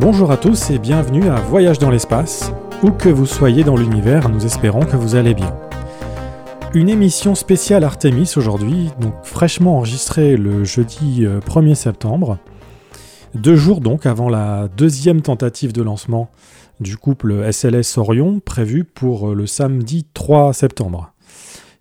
[0.00, 2.52] Bonjour à tous et bienvenue à Voyage dans l'espace.
[2.82, 5.54] Où que vous soyez dans l'univers, nous espérons que vous allez bien.
[6.72, 12.38] Une émission spéciale Artemis aujourd'hui, donc fraîchement enregistrée le jeudi 1er euh, septembre.
[13.34, 16.30] Deux jours donc avant la deuxième tentative de lancement
[16.80, 21.12] du couple SLS Orion prévue pour euh, le samedi 3 septembre.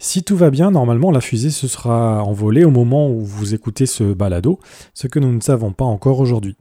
[0.01, 3.85] Si tout va bien, normalement la fusée se sera envolée au moment où vous écoutez
[3.85, 4.59] ce balado,
[4.93, 6.57] ce que nous ne savons pas encore aujourd'hui.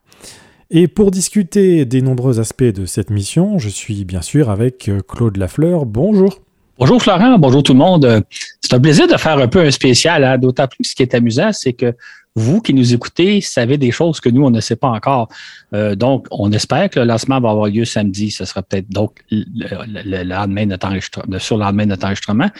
[0.71, 5.01] Et pour discuter des nombreux aspects de cette mission, je suis bien sûr avec euh,
[5.01, 5.87] Claude Lafleur.
[5.87, 6.43] Bonjour.
[6.79, 8.23] Bonjour Florent, bonjour tout le monde.
[8.61, 10.37] C'est un plaisir de faire un peu un spécial, hein.
[10.37, 11.95] d'autant plus ce qui est amusant, c'est que
[12.37, 15.29] vous qui nous écoutez savez des choses que nous, on ne sait pas encore.
[15.73, 18.30] Euh, donc, on espère que le lancement va avoir lieu samedi.
[18.30, 22.51] Ce sera peut-être donc le, de sur le lendemain de notre enregistrement.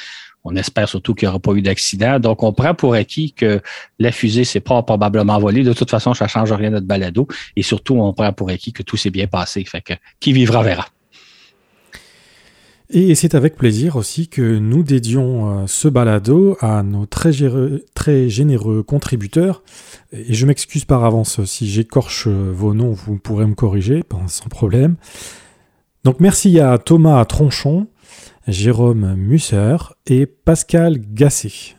[0.45, 2.19] On espère surtout qu'il n'y aura pas eu d'accident.
[2.21, 3.61] Donc, on prend pour acquis que
[3.99, 5.63] la fusée s'est pas probablement volée.
[5.63, 7.27] De toute façon, ça ne change rien notre balado.
[7.57, 9.65] Et surtout, on prend pour acquis que tout s'est bien passé.
[9.65, 10.87] Fait que qui vivra verra.
[12.91, 17.33] Et c'est avec plaisir aussi que nous dédions euh, ce balado à nos très,
[17.93, 19.63] très généreux contributeurs.
[20.13, 24.97] Et je m'excuse par avance si j'écorche vos noms, vous pourrez me corriger sans problème.
[26.05, 27.89] Donc merci à Thomas Tronchon,
[28.49, 31.77] Jérôme Musser et Pascal Gasset.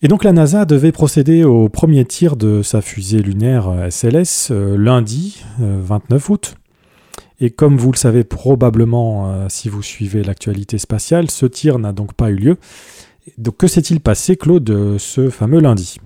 [0.00, 4.78] Et donc la NASA devait procéder au premier tir de sa fusée lunaire SLS euh,
[4.78, 6.54] lundi 29 euh, août.
[7.38, 11.92] Et comme vous le savez probablement euh, si vous suivez l'actualité spatiale, ce tir n'a
[11.92, 12.56] donc pas eu lieu.
[13.36, 15.98] Donc que s'est-il passé, Claude, ce fameux lundi?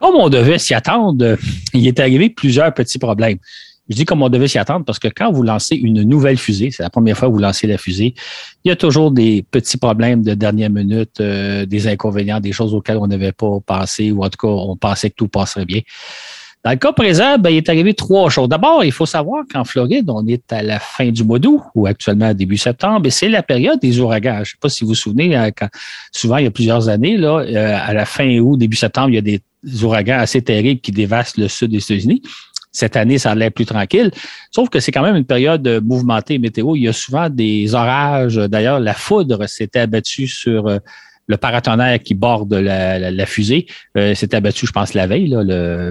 [0.00, 1.36] Comme on devait s'y attendre,
[1.74, 3.38] il est arrivé plusieurs petits problèmes.
[3.88, 6.70] Je dis comme on devait s'y attendre parce que quand vous lancez une nouvelle fusée,
[6.70, 8.14] c'est la première fois que vous lancez la fusée,
[8.64, 12.74] il y a toujours des petits problèmes de dernière minute, euh, des inconvénients, des choses
[12.74, 15.80] auxquelles on n'avait pas pensé ou en tout cas, on pensait que tout passerait bien.
[16.66, 18.48] Dans le cas présent, ben, il est arrivé trois choses.
[18.48, 21.86] D'abord, il faut savoir qu'en Floride, on est à la fin du mois d'août ou
[21.86, 24.38] actuellement début septembre, et c'est la période des ouragans.
[24.38, 25.68] Je ne sais pas si vous vous souvenez, hein, quand,
[26.10, 29.14] souvent, il y a plusieurs années, là, euh, à la fin août, début septembre, il
[29.14, 29.40] y a des
[29.84, 32.20] ouragans assez terribles qui dévastent le sud des États-Unis.
[32.76, 34.10] Cette année, ça allait plus tranquille.
[34.50, 36.76] Sauf que c'est quand même une période mouvementée météo.
[36.76, 38.36] Il y a souvent des orages.
[38.36, 40.78] D'ailleurs, la foudre s'était abattue sur euh,
[41.26, 43.64] le paratonnerre qui borde la, fusée.
[43.96, 45.90] Euh, s'était abattu, je pense, la veille, dans le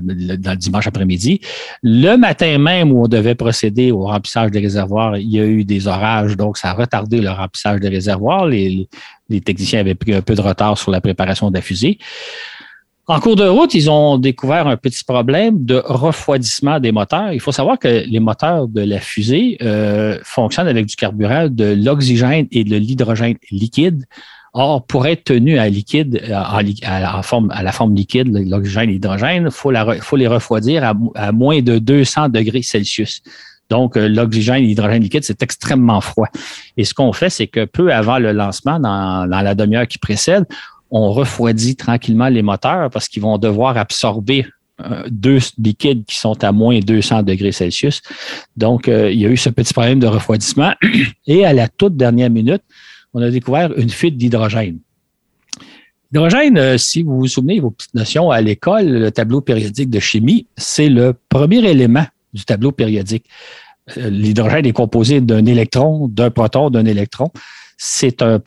[0.57, 1.41] dimanche après-midi.
[1.81, 5.65] Le matin même où on devait procéder au remplissage des réservoirs, il y a eu
[5.65, 8.45] des orages, donc ça a retardé le remplissage des réservoirs.
[8.45, 8.87] Les,
[9.29, 11.97] les techniciens avaient pris un peu de retard sur la préparation de la fusée.
[13.07, 17.33] En cours de route, ils ont découvert un petit problème de refroidissement des moteurs.
[17.33, 21.65] Il faut savoir que les moteurs de la fusée euh, fonctionnent avec du carburant, de
[21.65, 24.05] l'oxygène et de l'hydrogène liquide.
[24.53, 29.69] Or, pour être tenu à liquide, à, la forme liquide, l'oxygène et l'hydrogène, il faut,
[30.15, 33.21] les refroidir à, moins de 200 degrés Celsius.
[33.69, 36.29] Donc, euh, l'oxygène et l'hydrogène liquide, c'est extrêmement froid.
[36.77, 40.45] Et ce qu'on fait, c'est que peu avant le lancement, dans la demi-heure qui précède,
[40.91, 44.45] on refroidit tranquillement les moteurs parce qu'ils vont devoir absorber
[44.81, 48.01] euh, deux liquides qui sont à moins 200 degrés Celsius.
[48.57, 50.73] Donc, euh, il y a eu ce petit problème de refroidissement.
[51.27, 52.61] Et à la toute dernière minute,
[53.13, 54.79] on a découvert une fuite d'hydrogène.
[56.11, 59.99] L'hydrogène, euh, si vous vous souvenez, vos petites notions à l'école, le tableau périodique de
[59.99, 63.25] chimie, c'est le premier élément du tableau périodique.
[63.95, 67.31] L'hydrogène est composé d'un électron, d'un proton, d'un électron
[67.77, 68.41] c'est un,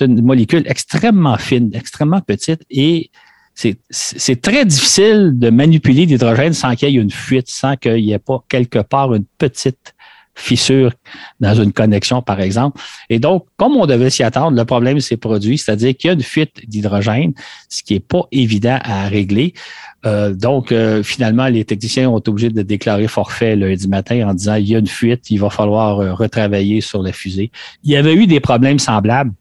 [0.00, 3.10] une molécule extrêmement fine, extrêmement petite et
[3.90, 8.12] c'est très difficile de manipuler l'hydrogène sans qu'il y ait une fuite, sans qu'il n'y
[8.12, 9.94] ait pas quelque part une petite
[10.40, 10.92] fissure
[11.40, 12.80] dans une connexion, par exemple.
[13.08, 16.14] Et donc, comme on devait s'y attendre, le problème s'est produit, c'est-à-dire qu'il y a
[16.14, 17.32] une fuite d'hydrogène,
[17.68, 19.54] ce qui n'est pas évident à régler.
[20.06, 24.34] Euh, donc, euh, finalement, les techniciens ont été obligés de déclarer forfait lundi matin en
[24.34, 27.50] disant il y a une fuite, il va falloir euh, retravailler sur la fusée.
[27.84, 29.32] Il y avait eu des problèmes semblables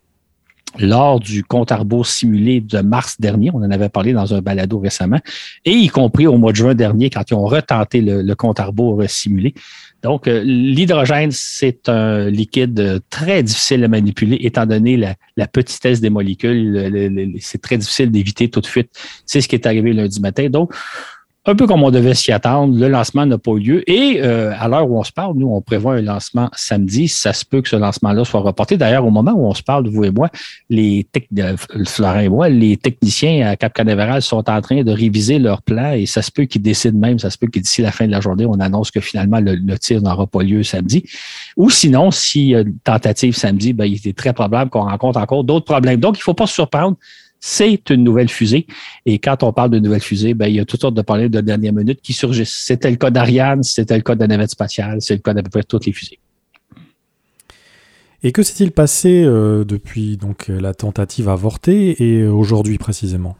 [0.77, 4.79] lors du compte à simulé de mars dernier, on en avait parlé dans un balado
[4.79, 5.19] récemment,
[5.65, 8.65] et y compris au mois de juin dernier quand ils ont retenté le, compte à
[8.65, 9.55] rebours simulé.
[10.01, 16.09] Donc, euh, l'hydrogène, c'est un liquide très difficile à manipuler, étant donné la, petitesse des
[16.09, 17.35] molécules.
[17.39, 18.89] c'est très difficile d'éviter tout de suite.
[19.25, 20.49] C'est ce qui est arrivé lundi matin.
[20.49, 20.73] Donc,
[21.45, 23.89] un peu comme on devait s'y attendre, le lancement n'a pas eu lieu.
[23.89, 27.07] Et euh, à l'heure où on se parle, nous, on prévoit un lancement samedi.
[27.07, 28.75] Ça se peut que ce lancement-là soit reporté.
[28.75, 30.29] D'ailleurs, au moment où on se parle, vous et moi,
[30.69, 31.07] les
[31.85, 35.93] Florent et moi, les techniciens à Cap Canaveral sont en train de réviser leur plan
[35.93, 38.11] et ça se peut qu'ils décident même, ça se peut que d'ici la fin de
[38.11, 41.03] la journée, on annonce que finalement le, tir n'aura pas lieu samedi.
[41.55, 45.19] Ou sinon, si y a une tentative samedi, ben, il est très probable qu'on rencontre
[45.19, 46.01] encore d'autres problèmes.
[46.01, 46.97] Donc, il ne faut pas se surprendre
[47.39, 48.67] c'est une nouvelle fusée.
[49.05, 51.29] Et quand on parle de nouvelle fusée, ben, il y a toutes sortes de problèmes
[51.29, 52.63] de dernière minute qui surgissent.
[52.65, 55.43] C'était le cas d'Ariane, c'était le cas de la navette spatiale, c'est le cas d'à
[55.43, 56.19] peu près toutes les fusées.
[58.21, 63.37] Et que s'est-il passé euh, depuis donc la tentative avortée et aujourd'hui précisément?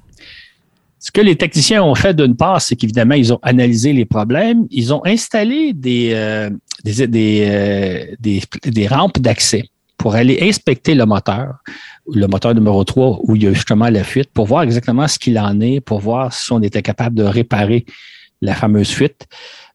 [0.99, 4.67] Ce que les techniciens ont fait d'une part, c'est qu'évidemment, ils ont analysé les problèmes,
[4.69, 6.49] ils ont installé des, euh,
[6.85, 11.55] euh, des, des, rampes d'accès pour aller inspecter le moteur,
[12.13, 15.19] le moteur numéro 3, où il y a justement la fuite, pour voir exactement ce
[15.19, 17.85] qu'il en est, pour voir si on était capable de réparer
[18.41, 19.27] la fameuse fuite.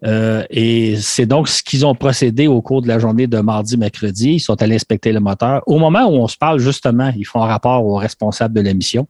[0.05, 3.77] Euh, et c'est donc ce qu'ils ont procédé au cours de la journée de mardi,
[3.77, 4.35] mercredi.
[4.35, 5.63] Ils sont allés inspecter le moteur.
[5.67, 8.75] Au moment où on se parle, justement, ils font un rapport au responsable de la
[8.75, 9.07] mission.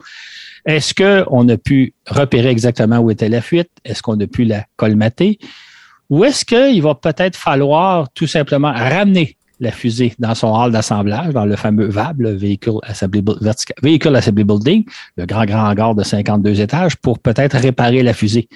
[0.67, 3.71] Est-ce qu'on a pu repérer exactement où était la fuite?
[3.85, 5.39] Est-ce qu'on a pu la colmater?
[6.11, 11.33] Ou est-ce qu'il va peut-être falloir tout simplement ramener la fusée dans son hall d'assemblage,
[11.33, 14.85] dans le fameux VAB, le véhicule Assembly Building,
[15.17, 18.49] le grand, grand hangar de 52 étages, pour peut-être réparer la fusée.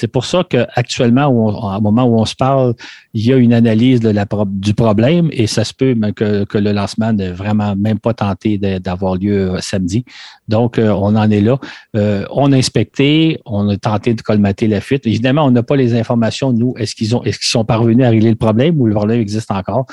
[0.00, 2.74] C'est pour ça qu'actuellement, au moment où on se parle,
[3.14, 7.12] il y a une analyse du problème et ça se peut que, que le lancement
[7.12, 10.04] n'est vraiment même pas tenté d'avoir lieu euh, samedi.
[10.46, 11.58] Donc, euh, on en est là.
[11.96, 15.04] Euh, on a inspecté, on a tenté de colmater la fuite.
[15.04, 18.10] Évidemment, on n'a pas les informations, nous, est-ce qu'ils ont est-ce qu'ils sont parvenus à
[18.10, 19.86] régler le problème ou le problème existe encore?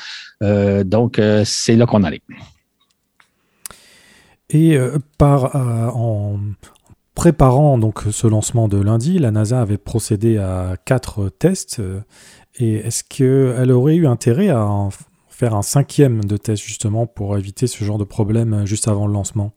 [0.86, 2.22] donc, c'est là qu'on en est.
[4.52, 4.78] Et
[5.18, 6.38] par en,
[7.15, 11.81] préparant donc ce lancement de lundi, la NASA avait procédé à quatre tests.
[12.57, 14.89] Et est-ce qu'elle aurait eu intérêt à en
[15.29, 19.13] faire un cinquième de test justement pour éviter ce genre de problème juste avant le
[19.13, 19.51] lancement?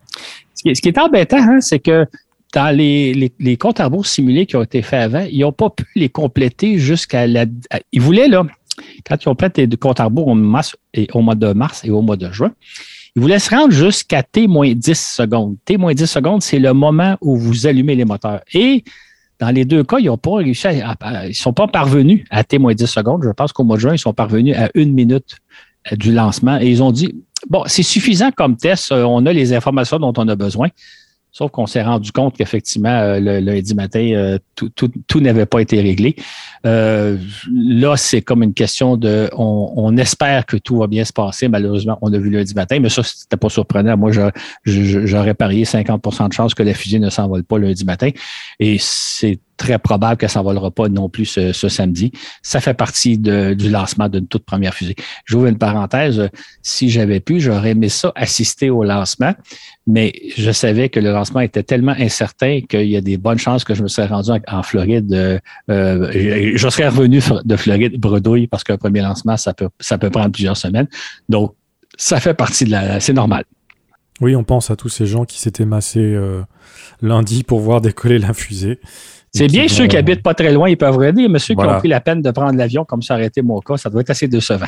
[0.55, 2.07] Ce qui est, embêtant, hein, c'est que
[2.55, 5.85] dans les, les, comptes à simulés qui ont été faits avant, ils n'ont pas pu
[5.95, 7.45] les compléter jusqu'à la.
[7.93, 8.45] Ils voulaient, là,
[9.07, 12.03] quand ils ont fait des comptes à rebours au, au mois de mars et au
[12.03, 12.53] mois de juin,
[13.17, 15.57] il vous laisse rendre jusqu'à T-10 secondes.
[15.65, 18.41] T-10 secondes, c'est le moment où vous allumez les moteurs.
[18.53, 18.85] Et
[19.39, 20.67] dans les deux cas, ils n'ont pas réussi
[21.27, 23.23] ils sont pas parvenus à T-10 secondes.
[23.25, 25.37] Je pense qu'au mois de juin, ils sont parvenus à une minute
[25.93, 27.15] euh, du lancement et ils ont dit,
[27.49, 30.69] bon, c'est suffisant comme test, euh, on a les informations dont on a besoin.
[31.31, 35.81] Sauf qu'on s'est rendu compte qu'effectivement, euh, le, lundi matin, euh, tout, n'avait pas été
[35.81, 36.17] réglé.
[36.67, 37.17] Euh,
[37.53, 41.49] là, c'est comme une question de on, espère que tout va bien se passer.
[41.49, 43.97] Malheureusement, on a vu lundi matin, mais ça, c'était pas surprenant.
[43.97, 44.11] Moi,
[44.65, 48.11] j'aurais parié 50% de chances que la fusée ne s'envole pas lundi matin.
[48.61, 52.13] Et c'est très probable que ça volera pas non plus ce, samedi.
[52.43, 54.95] Ça fait partie du lancement d'une toute première fusée.
[55.27, 56.31] J'ouvre une parenthèse.
[56.63, 59.35] Si j'avais pu, j'aurais aimé ça assister au lancement,
[59.87, 63.65] mais je savais que le lancement était tellement incertain qu'il y a des bonnes chances
[63.65, 65.13] que je me serais rendu en, Floride.
[65.71, 70.11] Euh, je serais revenu de Floride bredouille parce qu'un premier lancement, ça peut, ça peut
[70.11, 70.89] prendre plusieurs semaines.
[71.29, 71.55] Donc,
[71.97, 73.01] ça fait partie de la...
[73.01, 73.45] C'est normal.
[74.21, 76.43] Oui, on pense à tous ces gens qui s'étaient massés euh,
[77.03, 78.81] lundi pour voir décoller la fusée.
[79.35, 81.79] C'est bien ceux qui habitent pas très loin, ils peuvent regarder, mais ceux qui ont
[81.79, 84.11] pris la peine de prendre l'avion, comme ça aurait été mon cas, ça doit être
[84.11, 84.67] assez décevant.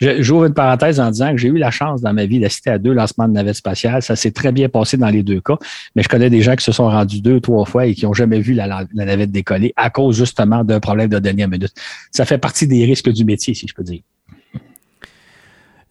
[0.00, 2.78] J'ouvre une parenthèse en disant que j'ai eu la chance dans ma vie d'assister à
[2.78, 4.02] deux lancements de navettes spatiales.
[4.02, 5.56] Ça s'est très bien passé dans les deux cas,
[5.94, 8.14] mais je connais des gens qui se sont rendus deux, trois fois et qui n'ont
[8.14, 11.72] jamais vu la, navette décoller à cause justement d'un problème de dernière minute.
[12.12, 14.00] Ça fait partie des risques du métier, si je peux dire.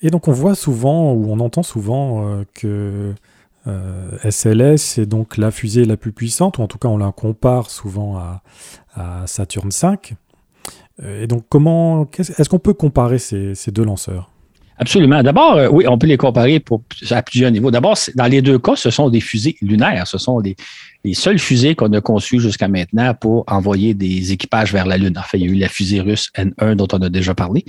[0.02, 3.14] Et donc on voit souvent, ou on entend souvent euh, que
[3.66, 7.12] SLS euh, est donc la fusée la plus puissante, ou en tout cas on la
[7.12, 8.42] compare souvent à,
[9.26, 10.16] Saturne V.
[11.04, 14.30] Euh, et donc comment est-ce qu'on peut comparer ces, deux lanceurs?
[14.78, 15.24] Absolument.
[15.24, 17.72] D'abord, euh, oui, on peut les comparer pour, à plusieurs niveaux.
[17.72, 20.06] D'abord, dans les deux cas, ce sont des fusées lunaires.
[20.06, 20.56] Ce sont des,
[21.06, 25.14] les seules fusées qu'on a conçues jusqu'à maintenant pour envoyer des équipages vers la Lune.
[25.18, 27.64] Enfin, il y a eu la fusée russe N1 dont on a déjà parlé.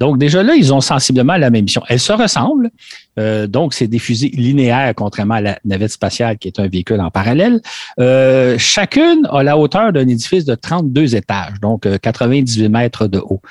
[0.00, 1.82] Donc, déjà là, ils ont sensiblement la même mission.
[1.88, 2.70] Elles se ressemblent.
[3.18, 7.02] Euh, donc, c'est des fusées linéaires, contrairement à la navette spatiale qui est un véhicule
[7.02, 7.60] en parallèle.
[7.98, 13.18] Euh, chacune a la hauteur d'un édifice de 32 étages, donc 98 euh, mètres de
[13.18, 13.42] haut.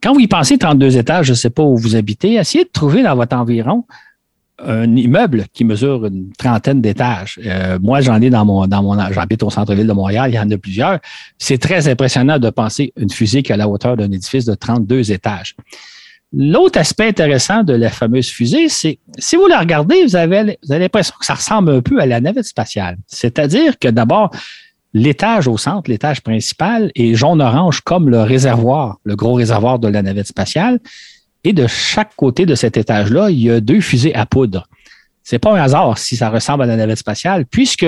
[0.00, 2.70] Quand vous y pensez 32 étages, je ne sais pas où vous habitez, essayez de
[2.70, 3.84] trouver dans votre environ
[4.64, 7.38] un immeuble qui mesure une trentaine d'étages.
[7.44, 10.38] Euh, moi, j'en ai dans mon, dans mon, j'habite au centre-ville de Montréal, il y
[10.38, 10.98] en a plusieurs.
[11.38, 15.12] C'est très impressionnant de penser une fusée qui a la hauteur d'un édifice de 32
[15.12, 15.54] étages.
[16.32, 20.72] L'autre aspect intéressant de la fameuse fusée, c'est si vous la regardez, vous avez, vous
[20.72, 22.98] avez l'impression que ça ressemble un peu à la navette spatiale.
[23.06, 24.30] C'est-à-dire que d'abord,
[24.92, 30.02] l'étage au centre, l'étage principal, est jaune-orange comme le réservoir, le gros réservoir de la
[30.02, 30.80] navette spatiale.
[31.48, 34.68] Et de chaque côté de cet étage-là, il y a deux fusées à poudre.
[35.22, 37.86] C'est pas un hasard si ça ressemble à la navette spatiale, puisque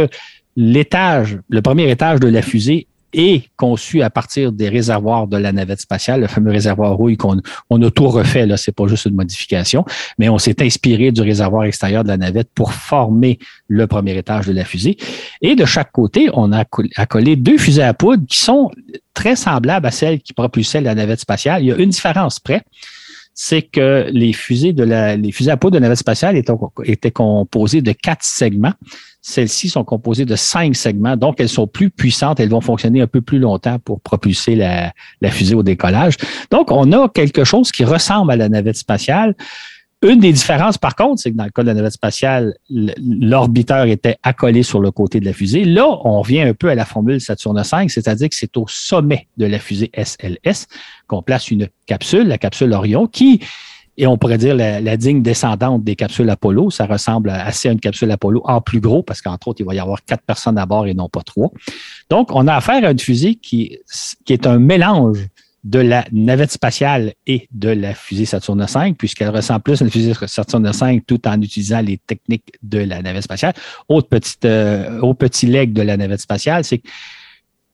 [0.57, 5.52] l'étage, le premier étage de la fusée est conçu à partir des réservoirs de la
[5.52, 7.37] navette spatiale, le fameux réservoir rouille qu'on
[7.69, 9.85] on a tout refait, là, c'est pas juste une modification,
[10.19, 13.38] mais on s'est inspiré du réservoir extérieur de la navette pour former
[13.69, 14.97] le premier étage de la fusée.
[15.43, 16.64] Et de chaque côté, on a
[16.97, 18.71] accolé deux fusées à poudre qui sont
[19.12, 21.62] très semblables à celles qui propulsaient la navette spatiale.
[21.62, 22.62] Il y a une différence près
[23.35, 26.53] c'est que les fusées de la, les fusées à poudre de navette spatiale étaient,
[26.85, 28.75] étaient composées de quatre segments.
[29.23, 33.07] Celles-ci sont composées de cinq segments, donc elles sont plus puissantes, elles vont fonctionner un
[33.07, 34.93] peu plus longtemps pour propulser la
[35.31, 36.15] fusée au décollage.
[36.51, 39.35] Donc, on a quelque chose qui ressemble à la navette spatiale,
[40.02, 43.85] une des différences, par contre, c'est que dans le cas de la navette spatiale, l'orbiteur
[43.85, 45.64] était accolé sur le côté de la fusée.
[45.64, 49.28] Là, on revient un peu à la formule Saturne 5, c'est-à-dire que c'est au sommet
[49.37, 50.66] de la fusée SLS
[51.07, 53.40] qu'on place une capsule, la capsule Orion, qui
[54.00, 56.71] et on pourrait dire la, digne descendante des capsules Apollo.
[56.71, 59.75] Ça ressemble assez à une capsule Apollo en plus gros parce qu'entre autres, il va
[59.75, 61.50] y avoir quatre personnes à bord et non pas trois.
[62.09, 63.78] Donc, on a affaire à une fusée qui,
[64.25, 65.26] qui est un mélange
[65.64, 69.90] de la navette spatiale et de la fusée Saturne V, puisqu'elle ressemble plus à une
[69.90, 73.52] fusée Saturne V tout en utilisant les techniques de la navette spatiale.
[73.88, 76.90] Autre petite, euh, petit leg de la navette spatiale, c'est qu'il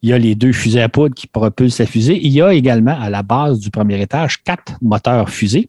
[0.02, 2.18] y a les deux fusées à poudre qui propulsent la fusée.
[2.20, 5.68] Il y a également à la base du premier étage quatre moteurs fusées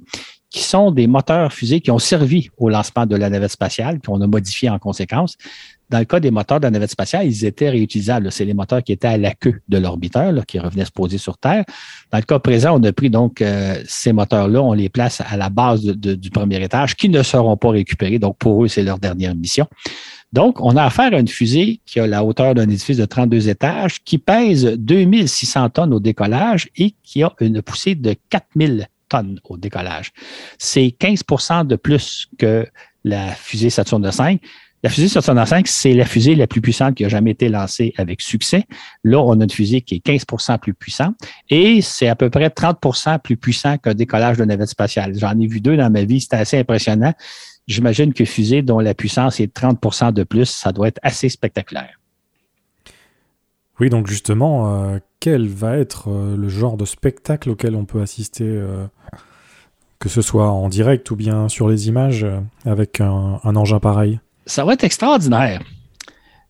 [0.49, 4.21] qui sont des moteurs fusées qui ont servi au lancement de la navette spatiale, qu'on
[4.21, 5.37] a modifié en conséquence.
[5.89, 8.31] Dans le cas des moteurs de la navette spatiale, ils étaient réutilisables.
[8.31, 11.37] C'est les moteurs qui étaient à la queue de l'orbiteur, qui revenaient se poser sur
[11.37, 11.63] Terre.
[12.11, 15.37] Dans le cas présent, on a pris donc euh, ces moteurs-là, on les place à
[15.37, 18.19] la base du premier étage, qui ne seront pas récupérés.
[18.19, 19.65] Donc, pour eux, c'est leur dernière mission.
[20.33, 23.47] Donc, on a affaire à une fusée qui a la hauteur d'un édifice de 32
[23.47, 29.39] étages, qui pèse 2600 tonnes au décollage et qui a une poussée de 4000 tonnes
[29.45, 30.11] au décollage.
[30.57, 32.67] C'est 15% de plus que
[33.05, 34.39] la fusée Saturne V.
[34.87, 37.93] La fusée Saturne V, c'est la fusée la plus puissante qui a jamais été lancée
[37.97, 38.63] avec succès.
[39.03, 41.13] Là, on a une fusée qui est 15% plus puissante
[41.49, 45.13] et c'est à peu près 30% plus puissant qu'un décollage de navette spatiale.
[45.17, 47.13] J'en ai vu deux dans ma vie, c'était assez impressionnant.
[47.67, 51.99] J'imagine que fusée dont la puissance est 30% de plus, ça doit être assez spectaculaire.
[53.81, 58.57] Oui, donc justement, quel va être le genre de spectacle auquel on peut assister,
[59.99, 62.25] que ce soit en direct ou bien sur les images,
[62.63, 65.61] avec un engin pareil ça va être extraordinaire.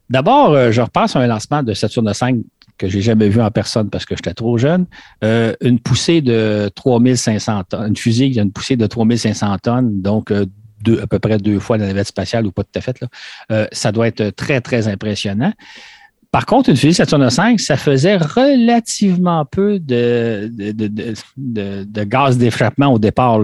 [0.10, 2.38] D'abord, euh, je repasse à un lancement de Saturne 5
[2.78, 4.86] que j'ai jamais vu en personne parce que j'étais trop jeune.
[5.24, 10.02] Euh, une poussée de 3500 tonnes, une fusée qui a une poussée de 3500 tonnes,
[10.02, 10.46] donc euh,
[11.02, 13.04] à peu près deux fois la navette spatiale ou pas tout à fait.
[13.74, 15.52] Ça doit être très, très impressionnant.
[16.32, 20.52] Par contre, une fusée Saturne 5, ça faisait relativement peu de,
[22.04, 23.40] gaz d'échappement au départ.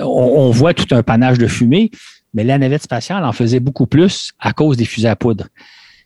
[0.00, 1.90] on, voit tout un panache de fumée,
[2.34, 5.46] mais la navette spatiale en faisait beaucoup plus à cause des fusées à poudre.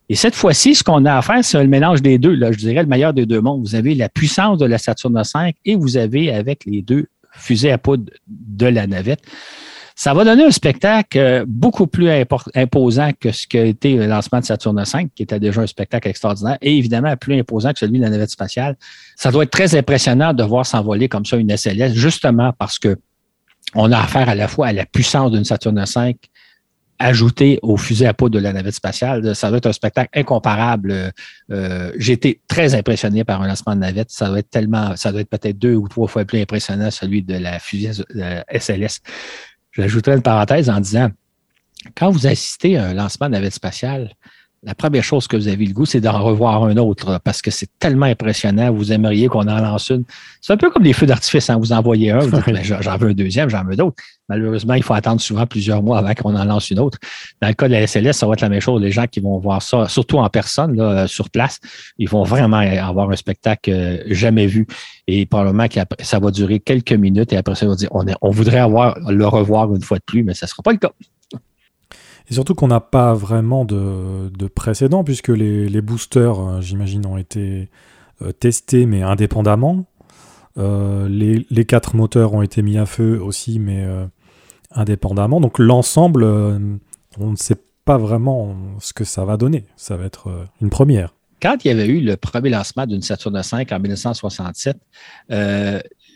[0.08, 2.34] Et cette fois-ci, ce qu'on a à faire, c'est le mélange des deux.
[2.34, 3.62] Là, je dirais le meilleur des deux mondes.
[3.62, 7.72] Vous avez la puissance de la Saturne V et vous avez avec les deux fusées
[7.72, 9.20] à poudre de la navette.
[9.94, 12.08] Ça va donner un spectacle euh, beaucoup plus
[12.54, 16.08] imposant que ce qu'a été le lancement de Saturne V, qui était déjà un spectacle
[16.08, 18.76] extraordinaire, et évidemment plus imposant que celui de la navette spatiale.
[19.16, 22.96] Ça doit être très impressionnant de voir s'envoler comme ça une SLS, justement parce que
[23.74, 26.16] on a affaire à la fois à la puissance d'une Saturne V
[26.98, 29.34] ajoutée au fusil à poudre de la navette spatiale.
[29.34, 31.12] Ça doit être un spectacle incomparable.
[31.50, 34.10] Euh, j'ai été très impressionné par un lancement de navette.
[34.10, 37.22] Ça doit être tellement, ça doit être peut-être deux ou trois fois plus impressionnant celui
[37.22, 37.90] de la fusée
[38.50, 39.00] SLS.
[39.72, 41.10] J'ajouterai une parenthèse en disant,
[41.96, 44.12] quand vous assistez à un lancement de navette spatiale,
[44.64, 47.50] la première chose que vous avez le goût, c'est d'en revoir un autre parce que
[47.50, 48.72] c'est tellement impressionnant.
[48.72, 50.04] Vous aimeriez qu'on en lance une.
[50.40, 51.50] C'est un peu comme les feux d'artifice.
[51.50, 51.58] Hein.
[51.58, 54.00] Vous envoyez un, vous dites, ben, j'en veux un deuxième, j'en veux d'autres.
[54.28, 56.98] Malheureusement, il faut attendre souvent plusieurs mois avant qu'on en lance une autre.
[57.40, 58.80] Dans le cas de la SLS, ça va être la même chose.
[58.80, 61.58] Les gens qui vont voir ça, surtout en personne, là, sur place,
[61.98, 64.68] ils vont vraiment avoir un spectacle euh, jamais vu.
[65.08, 68.04] Et probablement que ça va durer quelques minutes et après ça, on va dire, on,
[68.22, 70.78] on voudrait avoir le revoir une fois de plus, mais ça ne sera pas le
[70.78, 70.92] cas.
[72.30, 77.16] Et surtout qu'on n'a pas vraiment de, de précédent, puisque les, boosters, euh, j'imagine, ont
[77.16, 77.68] été
[78.22, 79.84] euh, testés, mais indépendamment.
[80.58, 83.86] Euh, les, quatre moteurs ont été mis à feu aussi, mais
[84.70, 85.40] indépendamment.
[85.40, 89.64] Donc l'ensemble, on ne sait pas vraiment ce que ça va donner.
[89.76, 91.14] Ça va être une première.
[91.40, 94.76] Quand il y avait eu le premier lancement d'une Saturne V en 1967,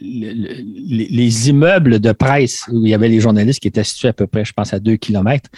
[0.00, 4.26] les, immeubles de presse où il y avait les journalistes qui étaient situés à peu
[4.26, 5.50] près, je pense, à deux kilomètres,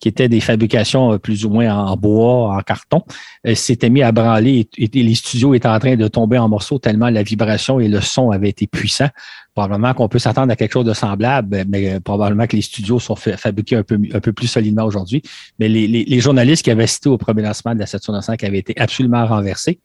[0.00, 3.02] qui étaient des fabrications euh, plus ou moins en bois, en carton,
[3.46, 6.78] euh, s'était mis à branler et, les studios étaient en train de tomber en morceaux
[6.78, 9.10] tellement la vibration et le son avaient été puissants.
[9.54, 12.98] Probablement qu'on peut s'attendre à quelque chose de semblable, mais euh, probablement que les studios
[12.98, 15.22] sont fabriqués un peu, plus solidement aujourd'hui.
[15.58, 18.74] Mais les, journalistes qui avaient assisté au premier lancement de la Saturn V avaient été
[18.78, 19.80] absolument renversés.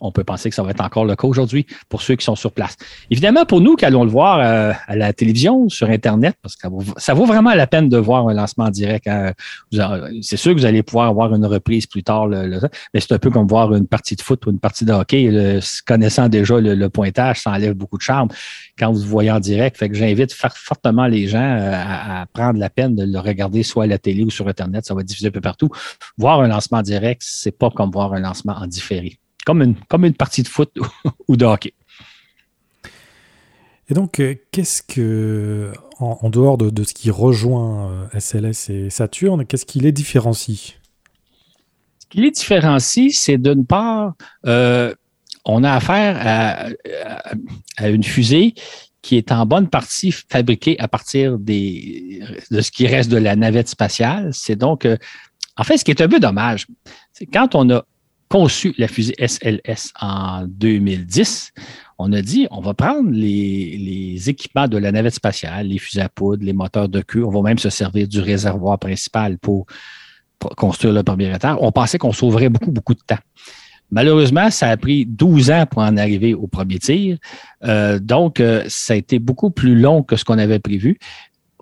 [0.00, 2.36] On peut penser que ça va être encore le cas aujourd'hui pour ceux qui sont
[2.36, 2.76] sur place.
[3.10, 6.68] Évidemment, pour nous qui allons le voir euh, à la télévision, sur Internet, parce que
[6.96, 9.06] ça vaut, vraiment la peine de voir un lancement direct.
[9.06, 9.32] Hein.
[10.22, 13.30] C'est sûr que vous allez pouvoir avoir une reprise plus tard, mais c'est un peu
[13.30, 15.60] comme voir une partie de foot ou une partie de hockey.
[15.86, 18.28] connaissant déjà le, pointage, ça enlève beaucoup de charme
[18.78, 19.76] quand vous voyez en direct.
[19.76, 23.84] Fait que j'invite fortement les gens euh, à, prendre la peine de le regarder soit
[23.84, 24.86] à la télé ou sur Internet.
[24.86, 25.68] Ça va diffuser un peu partout.
[26.16, 30.04] Voir un lancement direct, c'est pas comme voir un lancement en différé comme une, comme
[30.04, 30.70] une partie de foot
[31.28, 31.72] ou de hockey.
[33.88, 39.46] Et donc, euh, qu'est-ce que, en, dehors de, ce qui rejoint SLS euh, et Saturne,
[39.46, 40.74] qu'est-ce qui les différencie?
[41.98, 44.94] Ce qui les différencie, c'est d'une part, euh,
[45.46, 46.68] on a affaire à,
[47.78, 48.52] à, une fusée
[49.00, 53.34] qui est en bonne partie fabriquée à partir des, de ce qui reste de la
[53.34, 54.28] navette spatiale.
[54.34, 54.86] C'est donc,
[55.56, 56.66] en fait, ce qui est un peu dommage,
[57.14, 57.82] c'est quand on a
[58.28, 61.52] conçu la fusée SLS en 2010,
[61.98, 66.08] on a dit on va prendre les, équipements de la navette spatiale, les fusées à
[66.08, 69.66] poudre, les moteurs de queue, on va même se servir du réservoir principal pour,
[70.56, 71.56] construire le premier étage.
[71.60, 73.18] On pensait qu'on sauverait beaucoup, beaucoup de temps.
[73.90, 77.16] Malheureusement, ça a pris 12 ans pour en arriver au premier tir.
[77.64, 80.98] Euh, donc, euh, ça a été beaucoup plus long que ce qu'on avait prévu.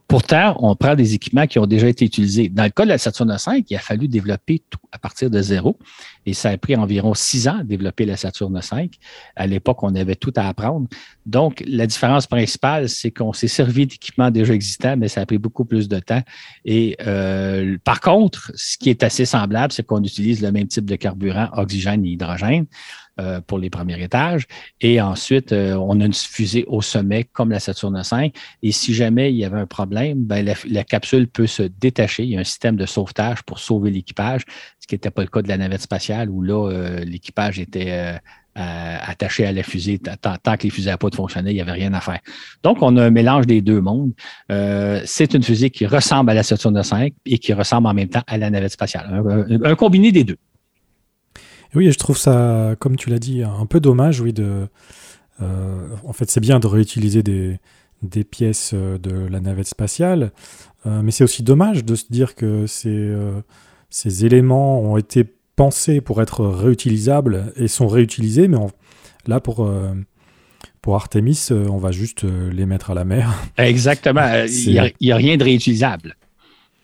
[0.09, 2.49] Pourtant, on prend des équipements qui ont déjà été utilisés.
[2.49, 5.43] Dans le cas de la Saturne V, il a fallu développer tout à partir de
[5.43, 5.79] zéro.
[6.27, 8.91] Et ça a pris environ six ans à développer la Saturne V.
[9.35, 10.87] À l'époque, on avait tout à apprendre.
[11.25, 15.39] Donc, la différence principale, c'est qu'on s'est servi d'équipements déjà existants, mais ça a pris
[15.39, 16.23] beaucoup plus de temps.
[16.65, 20.85] Et euh, par contre, ce qui est assez semblable, c'est qu'on utilise le même type
[20.85, 22.67] de carburant, oxygène et hydrogène.
[23.19, 24.47] Euh, pour les premiers étages.
[24.83, 28.31] Et ensuite, euh, on a une fusée au sommet comme la Saturne V.
[28.63, 32.25] Et si jamais il y avait un problème, ben, la, capsule peut se détacher.
[32.25, 34.43] Il y a un système de sauvetage pour sauver l'équipage,
[34.81, 38.21] ce qui n'était pas le cas de la navette spatiale où là, euh, l'équipage était
[38.55, 39.99] attaché à la fusée.
[39.99, 42.21] Tant, que les fusées à pas fonctionnaient, il n'y avait rien à faire.
[42.63, 44.13] Donc, on a un mélange des deux mondes.
[45.07, 48.25] c'est une fusée qui ressemble à la Saturne V et qui ressemble en même temps
[48.27, 49.23] à la navette spatiale.
[49.65, 50.37] un combiné des deux.
[51.77, 54.67] Oui, je trouve ça, comme tu l'as dit, un peu dommage, oui, de.
[55.43, 57.59] Euh, en fait, c'est bien de réutiliser des,
[58.03, 60.33] des, pièces euh, de la navette spatiale,
[60.87, 63.15] euh, mais c'est aussi dommage de se dire que ces,
[63.91, 68.57] ces éléments ont été pensés pour être réutilisables et sont réutilisés, mais
[69.27, 69.71] là, pour,
[70.81, 73.35] pour Artemis, on va juste les mettre à la mer.
[73.59, 74.27] Exactement.
[74.47, 76.17] Il n'y a, rien de réutilisable.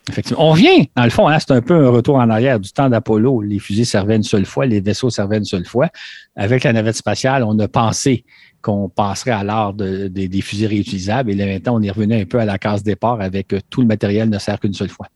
[0.09, 0.43] Effectivement.
[0.45, 2.89] On revient, dans le fond, hein, c'est un peu un retour en arrière du temps
[2.89, 3.41] d'Apollo.
[3.41, 5.89] Les fusées servaient une seule fois, les vaisseaux servaient une seule fois.
[6.35, 8.25] Avec la navette spatiale, on a pensé
[8.63, 11.31] qu'on passerait à l'art des fusées réutilisables.
[11.31, 13.81] Et là, maintenant, on est revenu un peu à la case départ avec euh, tout
[13.81, 15.07] le matériel ne sert qu'une seule fois.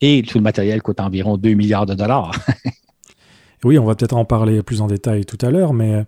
[0.00, 2.32] Et tout le matériel coûte environ 2 milliards de dollars.
[3.64, 6.04] oui, on va peut-être en parler plus en détail tout à l'heure, mais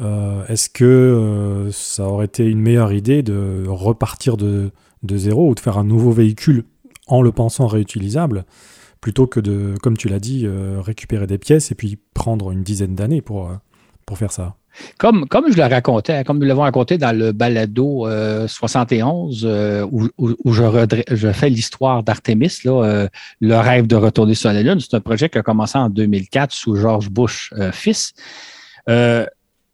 [0.00, 4.70] euh, est-ce que euh, ça aurait été une meilleure idée de repartir de
[5.12, 6.64] zéro ou de faire un nouveau véhicule
[7.06, 8.44] en le pensant réutilisable,
[9.00, 12.62] plutôt que de, comme tu l'as dit, euh, récupérer des pièces et puis prendre une
[12.62, 13.54] dizaine d'années pour, euh,
[14.14, 14.56] faire ça.
[14.98, 18.06] Comme, je le racontais, comme nous l'avons raconté dans le balado
[18.46, 20.62] 71, euh, où, où, je,
[21.10, 23.08] je, fais l'histoire d'Artemis, le
[23.56, 24.80] rêve de retourner sur la Lune.
[24.80, 28.12] C'est un projet qui a commencé en 2004 sous George Bush fils.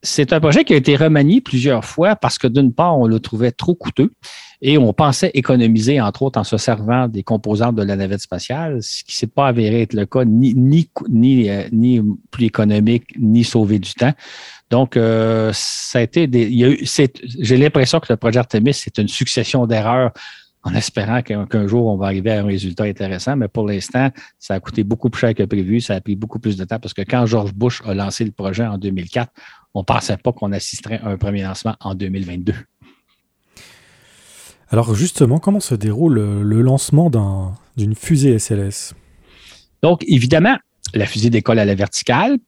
[0.02, 3.18] c'est un projet qui a été remanié plusieurs fois parce que d'une part, on le
[3.18, 4.12] trouvait trop coûteux
[4.60, 8.82] et on pensait économiser, entre autres, en se servant des composantes de la navette spatiale,
[8.82, 13.04] ce qui ne s'est pas avéré être le cas, ni, ni, ni, euh, plus économique,
[13.18, 14.12] ni sauver du temps.
[14.70, 16.76] Donc, euh, ça a été des,
[17.38, 20.12] j'ai l'impression que le projet Artemis, c'est une succession d'erreurs
[20.64, 23.36] en espérant qu'un jour, on va arriver à un résultat intéressant.
[23.36, 25.80] Mais pour l'instant, ça a coûté beaucoup plus cher que prévu.
[25.80, 28.32] Ça a pris beaucoup plus de temps parce que quand George Bush a lancé le
[28.32, 29.32] projet en 2004,
[29.74, 32.54] on ne pensait pas qu'on assisterait à un premier lancement en 2022.
[34.70, 37.10] Alors justement, comment se déroule le lancement
[37.76, 38.94] d'une fusée SLS
[39.82, 40.56] Donc évidemment,
[40.94, 42.38] la fusée décolle à la verticale.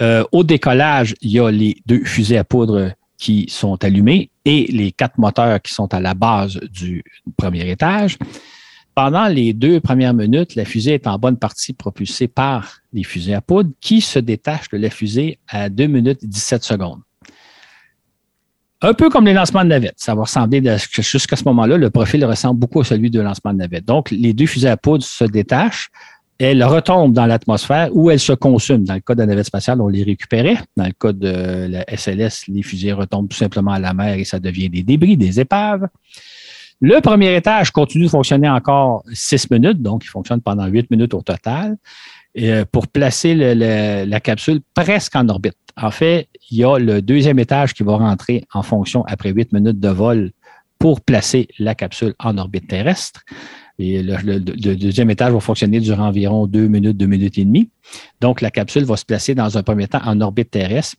[0.00, 4.66] Euh, au décollage, il y a les deux fusées à poudre qui sont allumées et
[4.70, 7.02] les quatre moteurs qui sont à la base du
[7.36, 8.18] premier étage.
[8.94, 13.34] Pendant les deux premières minutes, la fusée est en bonne partie propulsée par les fusées
[13.34, 17.00] à poudre qui se détachent de la fusée à 2 minutes 17 secondes.
[18.86, 19.96] Un peu comme les lancements de navettes.
[19.96, 23.58] Ça va ressembler, jusqu'à ce moment-là, le profil ressemble beaucoup à celui de lancement de
[23.58, 23.84] navette.
[23.84, 25.90] Donc, les deux fusées à poudre se détachent,
[26.38, 28.84] elles retombent dans l'atmosphère ou elles se consument.
[28.84, 30.58] Dans le cas de la navette spatiale, on les récupérait.
[30.76, 34.24] Dans le cas de la SLS, les fusées retombent tout simplement à la mer et
[34.24, 35.88] ça devient des débris, des épaves.
[36.80, 41.14] Le premier étage continue de fonctionner encore six minutes, donc il fonctionne pendant huit minutes
[41.14, 41.76] au total.
[42.72, 45.56] Pour placer la capsule presque en orbite.
[45.76, 49.52] En fait, il y a le deuxième étage qui va rentrer en fonction après huit
[49.52, 50.32] minutes de vol
[50.78, 53.22] pour placer la capsule en orbite terrestre.
[53.78, 57.68] Et le, deuxième étage va fonctionner durant environ deux minutes, deux minutes et demie.
[58.20, 60.96] Donc, la capsule va se placer dans un premier temps en orbite terrestre.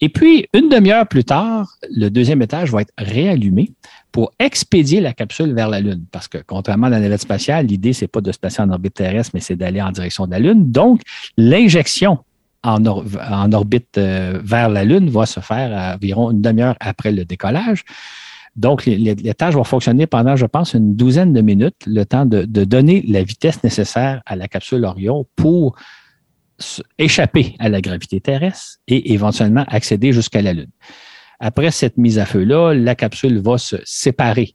[0.00, 3.72] Et puis, une demi-heure plus tard, le deuxième étage va être réallumé
[4.16, 6.06] pour expédier la capsule vers la Lune.
[6.10, 9.32] Parce que, contrairement à la spatiale, l'idée, c'est pas de se placer en orbite terrestre,
[9.34, 10.70] mais c'est d'aller en direction de la Lune.
[10.72, 11.02] Donc,
[11.36, 12.20] l'injection
[12.62, 17.26] en, en, orbite euh, vers la Lune va se faire environ une demi-heure après le
[17.26, 17.84] décollage.
[18.56, 22.44] Donc, les, tâches vont fonctionner pendant, je pense, une douzaine de minutes, le temps de,
[22.64, 25.76] donner la vitesse nécessaire à la capsule Orion pour
[26.96, 30.70] échapper à la gravité terrestre et éventuellement accéder jusqu'à la Lune.
[31.40, 34.54] Après cette mise à feu-là, la capsule va se séparer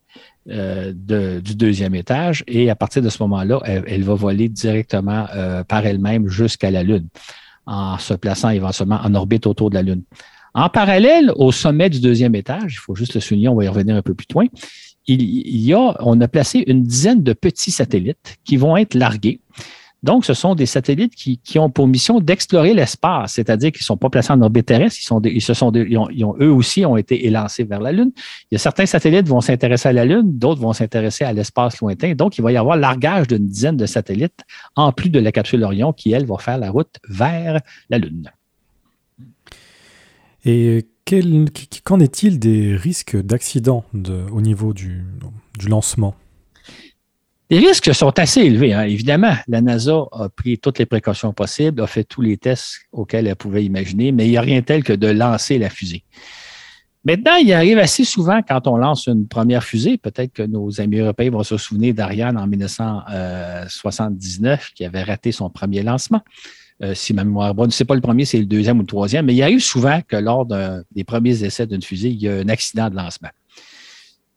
[0.49, 5.63] euh, du deuxième étage et à partir de ce moment-là, elle, va voler directement euh,
[5.63, 7.07] par elle-même jusqu'à la Lune
[7.67, 10.01] en se plaçant éventuellement en orbite autour de la Lune.
[10.53, 13.67] En parallèle, au sommet du deuxième étage, il faut juste le souligner, on va y
[13.67, 14.47] revenir un peu plus loin,
[15.07, 19.41] il, y a, on a placé une dizaine de petits satellites qui vont être largués.
[20.03, 23.97] Donc, ce sont des satellites qui, ont pour mission d'explorer l'espace, c'est-à-dire qu'ils ne sont
[23.97, 28.11] pas placés en orbite terrestre, ils, eux aussi ont été élancés vers la Lune.
[28.49, 31.79] Il y a certains satellites vont s'intéresser à la Lune, d'autres vont s'intéresser à l'espace
[31.81, 32.13] lointain.
[32.15, 34.41] Donc, il va y avoir largage d'une dizaine de satellites,
[34.75, 38.31] en plus de la capsule Orion, qui, elle, va faire la route vers la Lune.
[40.45, 40.87] Et
[41.83, 43.83] qu'en est-il des risques d'accident
[44.31, 45.03] au niveau du,
[45.67, 46.15] lancement?
[47.51, 48.73] Les risques sont assez élevés.
[48.73, 48.83] Hein.
[48.83, 53.27] Évidemment, la NASA a pris toutes les précautions possibles, a fait tous les tests auxquels
[53.27, 56.05] elle pouvait imaginer, mais il n'y a rien tel que de lancer la fusée.
[57.03, 60.99] Maintenant, il arrive assez souvent quand on lance une première fusée, peut-être que nos amis
[60.99, 66.21] européens vont se souvenir d'Ariane en 1979 qui avait raté son premier lancement.
[66.81, 69.25] Euh, si ma mémoire bonne, c'est pas le premier, c'est le deuxième ou le troisième,
[69.25, 72.47] mais il arrive souvent que lors des premiers essais d'une fusée, il y a un
[72.47, 73.27] accident de lancement.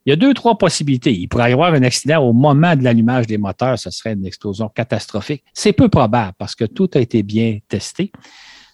[0.06, 1.12] Il y a deux, trois possibilités.
[1.12, 4.26] Il pourrait y avoir un accident au moment de l'allumage des moteurs, ce serait une
[4.26, 5.44] explosion catastrophique.
[5.54, 8.12] C'est peu probable parce que tout a été bien testé.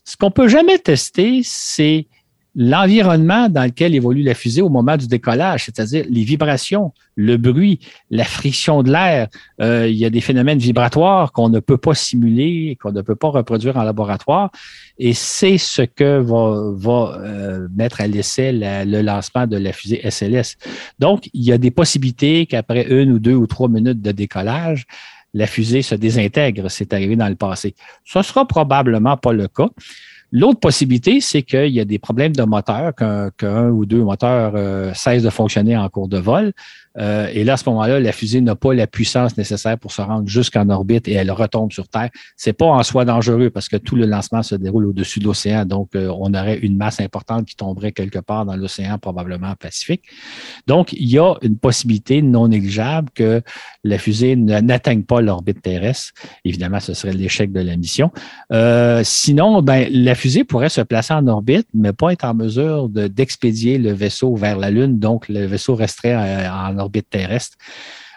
[0.05, 2.09] Ce qu'on peut jamais tester, c'est
[2.55, 7.79] l'environnement dans lequel évolue la fusée au moment du décollage, c'est-à-dire les vibrations, le bruit,
[8.11, 9.29] la friction de l'air.
[9.61, 13.15] Euh, il y a des phénomènes vibratoires qu'on ne peut pas simuler, qu'on ne peut
[13.15, 14.51] pas reproduire en laboratoire.
[14.99, 20.01] Et c'est ce que va, va euh, mettre à l'essai le lancement de la fusée
[20.09, 20.57] SLS.
[20.99, 24.87] Donc, il y a des possibilités qu'après une ou deux ou trois minutes de décollage,
[25.35, 26.71] la fusée se désintègre.
[26.71, 27.75] C'est arrivé dans le passé.
[28.05, 29.69] Ce sera probablement pas le cas.
[30.33, 34.95] L'autre possibilité, c'est qu'il y a des problèmes de moteur, qu'un ou deux moteurs euh,
[34.95, 36.53] cessent de fonctionner en cours de vol.
[36.98, 40.03] Euh, et là, à ce moment-là, la fusée n'a pas la puissance nécessaire pour se
[40.03, 42.11] rendre jusqu'en orbite et elle retombe sur Terre.
[42.37, 45.64] C'est pas en soi dangereux parce que tout le lancement se déroule au-dessus de l'océan.
[45.64, 50.05] Donc, euh, on aurait une masse importante qui tomberait quelque part dans l'océan, probablement Pacifique.
[50.66, 53.42] Donc, il y a une possibilité non négligeable que
[53.85, 56.12] la fusée n'atteigne pas l'orbite terrestre.
[56.44, 58.11] Évidemment, ce serait l'échec de la mission.
[58.53, 62.88] Euh, sinon, ben, la fusée pourrait se placer en orbite, mais pas être en mesure
[62.88, 64.98] d'expédier le vaisseau vers la Lune.
[64.98, 67.57] Donc, le vaisseau resterait en orbite terrestre.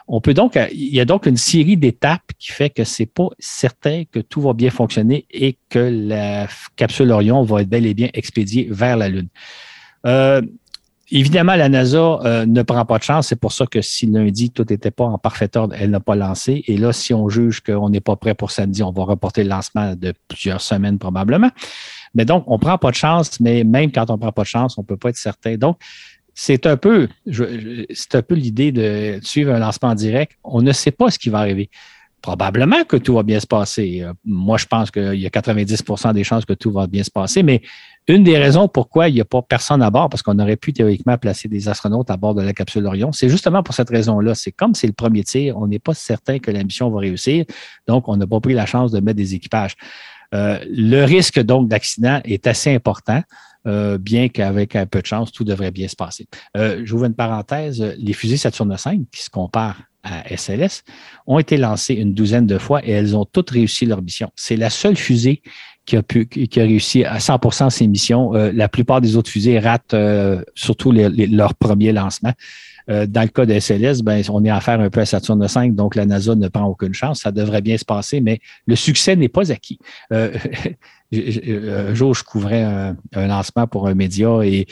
[0.07, 3.29] On peut donc, il y a donc une série d'étapes qui fait que c'est pas
[3.39, 7.93] certain que tout va bien fonctionner et que la capsule Orion va être bel et
[7.93, 9.29] bien expédiée vers la Lune.
[10.05, 10.41] Euh,
[11.09, 13.27] évidemment, la NASA euh, ne prend pas de chance.
[13.27, 16.15] C'est pour ça que si lundi, tout n'était pas en parfait ordre, elle n'a pas
[16.15, 16.63] lancé.
[16.67, 19.49] Et là, si on juge qu'on n'est pas prêt pour samedi, on va reporter le
[19.49, 21.49] lancement de plusieurs semaines probablement.
[22.13, 24.43] Mais donc, on ne prend pas de chance, mais même quand on ne prend pas
[24.43, 25.55] de chance, on ne peut pas être certain.
[25.55, 25.77] Donc,
[26.33, 30.37] c'est un peu, peu l'idée de suivre un lancement direct.
[30.43, 31.69] On ne sait pas ce qui va arriver.
[32.21, 34.01] Probablement que tout va bien se passer.
[34.01, 37.11] Euh, moi, je pense qu'il y a 90% des chances que tout va bien se
[37.11, 37.61] passer, mais
[38.07, 40.71] une des raisons pourquoi il n'y a pas personne à bord, parce qu'on aurait pu
[40.71, 44.35] théoriquement placer des astronautes à bord de la capsule Orion, c'est justement pour cette raison-là.
[44.35, 47.43] C'est comme c'est le premier tir, on n'est pas certain que la mission va réussir,
[47.87, 49.75] donc on n'a pas pris la chance de mettre des équipages.
[50.33, 53.21] Euh, le risque donc d'accident est assez important.
[53.65, 56.27] Euh, bien qu'avec un peu de chance, tout devrait bien se passer.
[56.57, 60.83] Euh, J'ouvre une parenthèse, les fusées Saturne V, qui se comparent à SLS,
[61.27, 64.29] ont été lancées une douzaine de fois et elles ont toutes réussi leur mission.
[64.35, 65.41] C'est la seule fusée
[65.85, 68.35] qui a, pu, qui a réussi à 100% ses missions.
[68.35, 72.33] Euh, la plupart des autres fusées ratent euh, surtout leur premier lancement.
[72.89, 75.47] Euh, dans le cas de SLS, ben, on est à faire un peu à Saturne
[75.47, 77.21] 5, donc la NASA ne prend aucune chance.
[77.21, 79.79] Ça devrait bien se passer, mais le succès n'est pas acquis.
[81.13, 84.65] Euh, un jour, je couvrais un, lancement pour un média et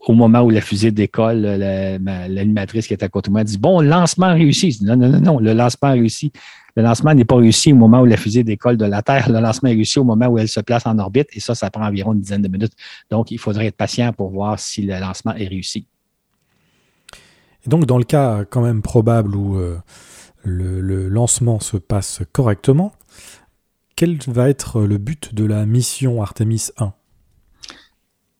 [0.00, 3.80] au moment où la fusée décolle, l'animatrice qui est à côté de moi dit Bon,
[3.80, 4.78] lancement réussi.
[4.82, 6.32] non, non, non, non, le lancement réussi.
[6.76, 9.30] Le lancement n'est pas réussi au moment où la fusée décolle de la Terre.
[9.30, 11.70] Le lancement est réussi au moment où elle se place en orbite et ça, ça
[11.70, 12.72] prend environ une dizaine de minutes.
[13.10, 15.86] Donc, il faudrait être patient pour voir si le lancement est réussi.
[17.64, 19.78] Et donc, dans le cas quand même probable où euh,
[20.42, 22.92] le, lancement se passe correctement,
[23.96, 26.92] quel va être le but de la mission Artemis 1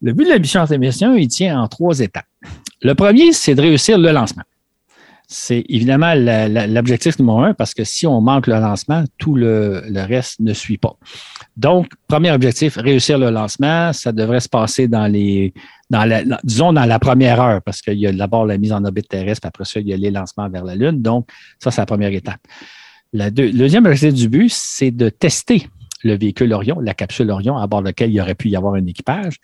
[0.03, 2.27] Le but de la mission Artemis 1, il tient en trois étapes.
[2.83, 4.43] Le premier, c'est de réussir le lancement.
[5.27, 10.41] C'est évidemment l'objectif numéro un parce que si on manque le lancement, tout le, reste
[10.41, 10.97] ne suit pas.
[11.57, 13.93] Donc, premier objectif, réussir le lancement.
[13.95, 15.55] Ça devrait se passer dans les,
[15.89, 19.09] la, disons, dans la première heure parce qu'il y a d'abord la mise en orbite
[19.09, 21.01] terrestre, puis après ça, il y a les lancements vers la Lune.
[21.01, 22.41] Donc, ça, c'est la première étape.
[23.15, 25.69] Le deuxième objectif du but, c'est de tester
[26.03, 28.75] le véhicule Orion, la capsule Orion, à bord de laquelle il aurait pu y avoir
[28.75, 29.37] un équipage.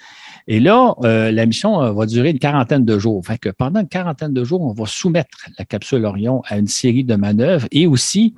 [0.47, 3.23] Et là, euh, la mission euh, va durer une quarantaine de jours.
[3.57, 7.15] Pendant une quarantaine de jours, on va soumettre la capsule Orion à une série de
[7.15, 8.35] manœuvres et aussi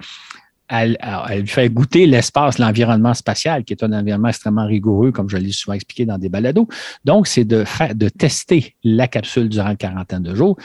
[0.68, 0.96] elle,
[1.28, 5.52] elle fait goûter l'espace, l'environnement spatial, qui est un environnement extrêmement rigoureux, comme je l'ai
[5.52, 6.66] souvent expliqué dans des balados.
[7.04, 10.56] Donc, c'est de de tester la capsule durant une quarantaine de jours.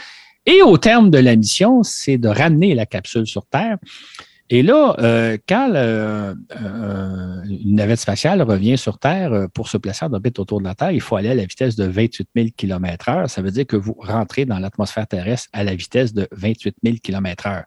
[0.45, 3.77] Et au terme de la mission, c'est de ramener la capsule sur Terre.
[4.49, 6.33] Et là, euh, quand euh,
[7.49, 10.73] une navette spatiale revient sur Terre euh, pour se placer en orbite autour de la
[10.73, 13.27] Terre, il faut aller à la vitesse de 28 000 km/h.
[13.27, 16.95] Ça veut dire que vous rentrez dans l'atmosphère terrestre à la vitesse de 28 000
[17.03, 17.63] km/h.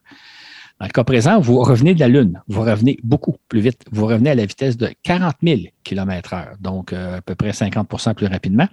[0.78, 2.40] Dans le cas présent, vous revenez de la Lune.
[2.48, 3.84] Vous revenez beaucoup plus vite.
[3.92, 8.26] Vous revenez à la vitesse de 40 000 km/h, donc à peu près 50% plus
[8.26, 8.66] rapidement.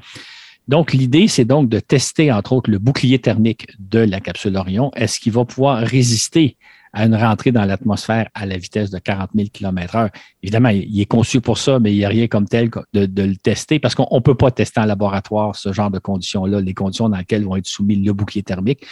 [0.69, 4.91] Donc, l'idée, c'est donc de tester, entre autres, le bouclier thermique de la capsule Orion.
[4.95, 6.57] Est-ce qu'il va pouvoir résister
[6.97, 10.09] à une rentrée dans l'atmosphère à la vitesse de 40 000 km/h.
[10.41, 13.35] Évidemment, il est conçu pour ça, mais il n'y a rien comme tel de, le
[13.35, 17.07] tester parce qu'on ne peut pas tester en laboratoire ce genre de conditions-là, les conditions
[17.07, 18.83] dans lesquelles vont être soumis le bouclier thermique.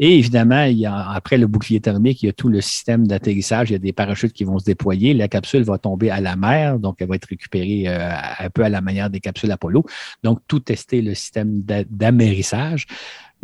[0.00, 3.06] Et évidemment, il y a, après le bouclier thermique, il y a tout le système
[3.06, 3.70] d'atterrissage.
[3.70, 5.14] Il y a des parachutes qui vont se déployer.
[5.14, 8.64] La capsule va tomber à la mer, donc elle va être récupérée euh, un peu
[8.64, 9.84] à la manière des capsules Apollo.
[10.24, 12.86] Donc, tout tester le système d'amérissage.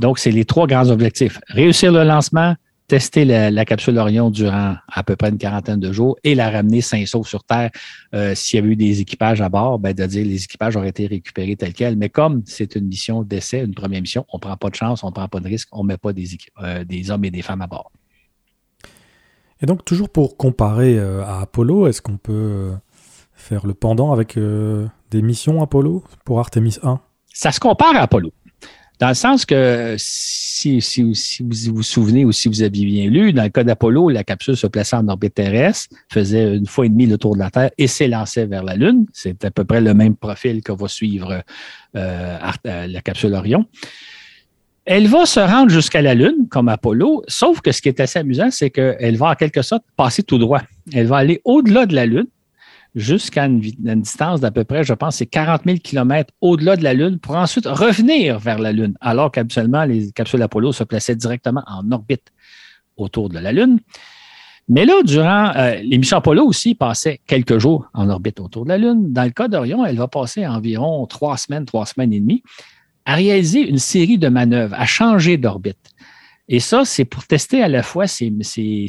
[0.00, 1.38] Donc, c'est les trois grands objectifs.
[1.46, 2.56] Réussir le lancement,
[2.90, 6.80] tester la, capsule Orion durant à peu près une quarantaine de jours et la ramener
[6.80, 7.70] sain sauf sur Terre.
[8.16, 10.88] Euh, s'il y avait eu des équipages à bord, ben, de dire les équipages auraient
[10.88, 11.96] été récupérés tels quels.
[11.96, 15.04] Mais comme c'est une mission d'essai, une première mission, on ne prend pas de chance,
[15.04, 16.26] on ne prend pas de risque, on ne met pas des,
[16.64, 17.92] euh, des hommes et des femmes à bord.
[19.62, 22.72] Et donc, toujours pour comparer euh, à Apollo, est-ce qu'on peut
[23.34, 26.98] faire le pendant avec des missions Apollo pour Artemis 1
[27.32, 28.32] Ça se compare à Apollo.
[29.00, 30.78] Dans le sens que si,
[31.40, 34.58] vous vous souvenez ou si vous aviez bien lu, dans le cas d'Apollo, la capsule
[34.58, 37.70] se plaçait en orbite terrestre, faisait une fois et demie le tour de la Terre
[37.78, 39.06] et s'élançait vers la Lune.
[39.14, 41.42] C'est à peu près le même profil que va suivre
[41.96, 43.64] euh, euh, la capsule Orion.
[44.84, 48.18] Elle va se rendre jusqu'à la Lune, comme Apollo, sauf que ce qui est assez
[48.18, 50.60] amusant, c'est qu'elle va en quelque sorte passer tout droit.
[50.92, 52.26] Elle va aller au-delà de la Lune,
[52.94, 56.94] jusqu'à une, distance d'à peu près, je pense, c'est 40 000 km au-delà de la
[56.94, 61.62] Lune pour ensuite revenir vers la Lune, alors qu'habituellement, les capsules Apollo se plaçaient directement
[61.66, 62.32] en orbite
[62.96, 63.80] autour de la Lune.
[64.68, 68.68] Mais là, durant euh, les missions Apollo aussi, passaient quelques jours en orbite autour de
[68.68, 69.12] la Lune.
[69.12, 72.42] Dans le cas d'Orion, elle va passer environ trois semaines, trois semaines et demie
[73.04, 75.90] à réaliser une série de manœuvres, à changer d'orbite.
[76.52, 78.32] Et ça, c'est pour tester à la fois ces,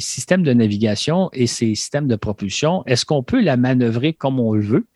[0.00, 2.82] systèmes de navigation et ces systèmes de propulsion.
[2.86, 4.86] Est-ce qu'on peut la manœuvrer comme on le veut?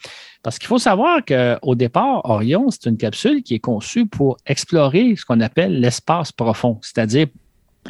[0.43, 5.15] Parce qu'il faut savoir qu'au départ, Orion, c'est une capsule qui est conçue pour explorer
[5.15, 7.29] ce qu'on appelle l'espace profond, c'est-à-dire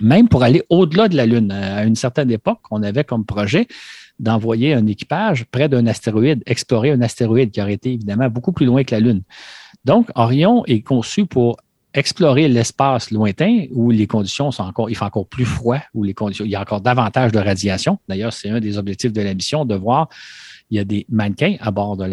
[0.03, 1.53] même pour aller au-delà de la Lune.
[1.53, 3.67] À une certaine époque, on avait comme projet
[4.19, 8.67] d'envoyer un équipage près d'un astéroïde, explorer un astéroïde qui aurait été évidemment beaucoup plus
[8.67, 9.23] loin que la Lune.
[9.87, 11.57] Donc, Orion est conçu pour
[11.97, 16.15] explorer l'espace lointain où les conditions sont encore, il fait encore plus froid, où les
[16.15, 17.99] conditions, il y a encore davantage de radiation.
[18.09, 20.09] D'ailleurs, c'est un des objectifs de la mission de voir
[20.71, 22.07] il y a des mannequins à bord de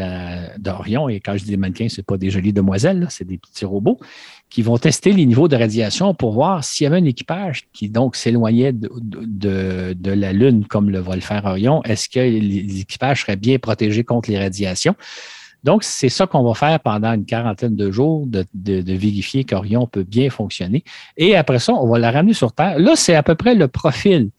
[0.59, 3.65] d'Orion, et quand je dis des mannequins, ce pas des jolies demoiselles, c'est des petits
[3.65, 3.99] robots
[4.49, 7.89] qui vont tester les niveaux de radiation pour voir s'il y avait un équipage qui
[7.89, 13.21] donc s'éloignait de, la Lune comme le va le faire Orion, est-ce que les équipages
[13.21, 14.95] seraient bien protégés contre les radiations?
[15.63, 18.45] Donc, c'est ça qu'on va faire pendant une quarantaine de jours, de,
[18.93, 20.83] vérifier qu'Orion peut bien fonctionner.
[21.15, 22.77] Et après ça, on va la ramener sur Terre.
[22.79, 24.29] Là, c'est à peu près le profil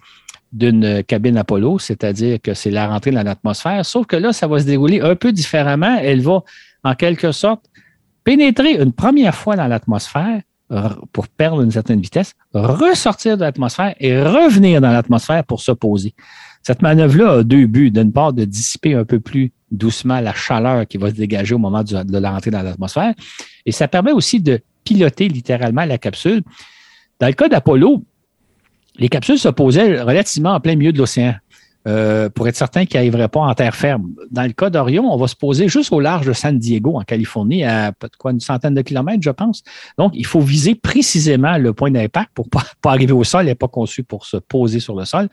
[0.53, 4.61] d'une cabine Apollo, c'est-à-dire que c'est la rentrée dans l'atmosphère, sauf que là, ça va
[4.61, 5.99] se dérouler un peu différemment.
[6.01, 6.45] Elle va,
[6.85, 7.65] en quelque sorte,
[8.23, 10.43] pénétrer une première fois dans l'atmosphère
[11.13, 16.15] pour perdre une certaine vitesse, ressortir de l'atmosphère et revenir dans l'atmosphère pour se poser.
[16.63, 17.91] Cette manœuvre-là a deux buts.
[17.91, 21.59] D'une part, de dissiper un peu plus doucement la chaleur qui va se dégager au
[21.59, 23.15] moment de la rentrée dans l'atmosphère.
[23.67, 26.43] Et ça permet aussi de piloter littéralement la capsule.
[27.21, 28.05] Dans le cas d'Apollo,
[28.97, 31.35] les capsules se posaient relativement en plein milieu de l'océan.
[31.87, 34.14] Euh, pour être certain qu'ils n'arriveraient pas en terre ferme.
[34.31, 37.03] Dans le cas d'Orion, on va se poser juste au large de San Diego, en
[37.03, 39.62] Californie, à quoi, une centaine de kilomètres, je pense.
[39.99, 43.44] Donc, il faut viser précisément le point d'impact pour pas, pas arriver au sol.
[43.44, 45.29] Il n'est pas conçu pour se poser sur le sol.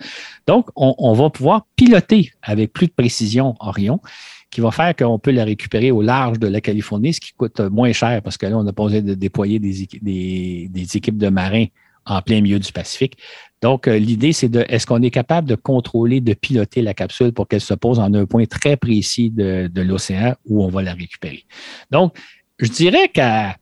[0.46, 4.02] Donc, on, on va pouvoir piloter avec plus de précision Orion
[4.50, 7.62] qui va faire qu'on peut la récupérer au large de la Californie, ce qui coûte
[7.62, 11.68] moins cher parce que là, on a pas besoin de déployer des équipes de marins
[12.06, 13.18] en plein milieu du Pacifique.
[13.62, 17.32] Donc, euh, l'idée, c'est de est-ce qu'on est capable de contrôler, de piloter la capsule
[17.32, 20.94] pour qu'elle se pose en un point très précis de, l'océan où on va la
[20.94, 21.46] récupérer?
[21.92, 22.18] Donc,
[22.58, 23.56] je dirais qu'à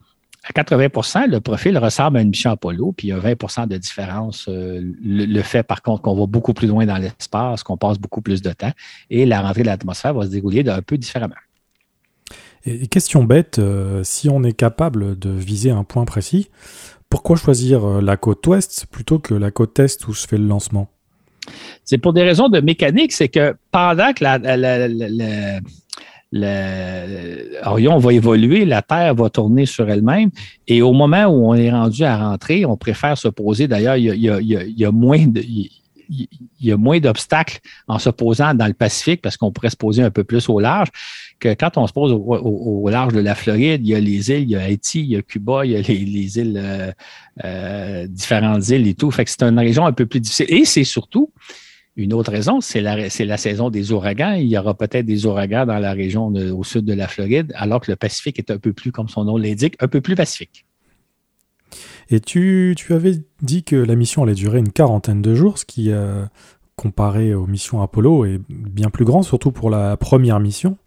[0.56, 4.46] 80% le profil ressemble à une mission Apollo, puis il y a 20% de différence.
[4.48, 8.22] Euh, le, fait, par contre, qu'on va beaucoup plus loin dans l'espace, qu'on passe beaucoup
[8.22, 8.72] plus de temps,
[9.10, 11.36] et la rentrée de l'atmosphère va se dérouler d'un peu différemment.
[12.66, 16.50] Et question bête, euh, si on est capable de viser un point précis,
[17.10, 20.46] pourquoi choisir euh, la côte ouest plutôt que la côte est où se fait le
[20.46, 20.88] lancement?
[21.84, 25.60] C'est pour des raisons de mécanique, c'est que pendant que la,
[27.66, 30.30] Orion va évoluer, la Terre va tourner sur elle-même.
[30.68, 33.68] Et au moment où on est rendu à rentrer, on préfère se poser.
[33.68, 35.42] D'ailleurs, il, y a, moins de.
[36.10, 36.28] Il
[36.60, 40.02] y a moins d'obstacles en se posant dans le Pacifique parce qu'on pourrait se poser
[40.02, 40.90] un peu plus au large
[41.40, 44.44] que quand on se pose au, large de la Floride, il y a les îles,
[44.44, 46.92] il y a Haïti, il y a Cuba, il y a les, îles, euh,
[47.44, 49.12] euh, différentes îles et tout.
[49.12, 50.48] Fait que c'est une région un peu plus difficile.
[50.50, 51.32] Et c'est surtout
[51.96, 54.34] une autre raison, c'est la, la saison des ouragans.
[54.34, 57.82] Il y aura peut-être des ouragans dans la région au sud de la Floride, alors
[57.82, 60.66] que le Pacifique est un peu plus, comme son nom l'indique, un peu plus pacifique.
[62.10, 65.66] Et tu, tu, avais dit que la mission allait durer une quarantaine de jours, ce
[65.66, 66.26] qui, euh,
[66.76, 70.78] comparé aux missions Apollo, est bien plus grand, surtout pour la première mission.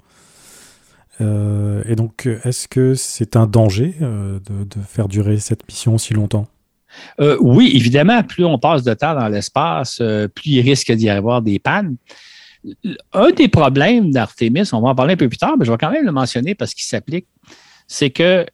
[1.21, 6.13] Euh, et donc, est-ce que c'est un danger euh, de, faire durer cette mission aussi
[6.13, 6.49] longtemps?
[7.41, 10.03] Oui, évidemment, plus on passe de temps dans l'espace,
[10.35, 11.97] plus il risque d'y avoir des pannes.
[13.15, 15.79] Un des problèmes d'Artemis, on va en parler un peu plus tard, mais je vais
[15.79, 17.27] quand même le mentionner parce qu'il s'applique,
[17.87, 18.45] c'est que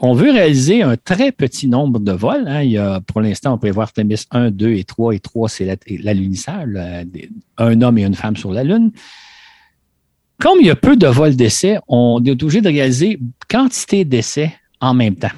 [0.00, 2.46] on veut réaliser un très petit nombre de vols.
[2.46, 2.62] Hein.
[2.62, 5.14] Il y a, pour l'instant, on prévoit Artemis 1, 2 et 3.
[5.14, 6.68] Et 3, c'est l'alunissage,
[7.58, 8.92] un homme et une femme sur la Lune.
[10.40, 14.54] Comme il y a peu de vols d'essai, on est obligé de réaliser quantité d'essais
[14.80, 15.28] en même temps.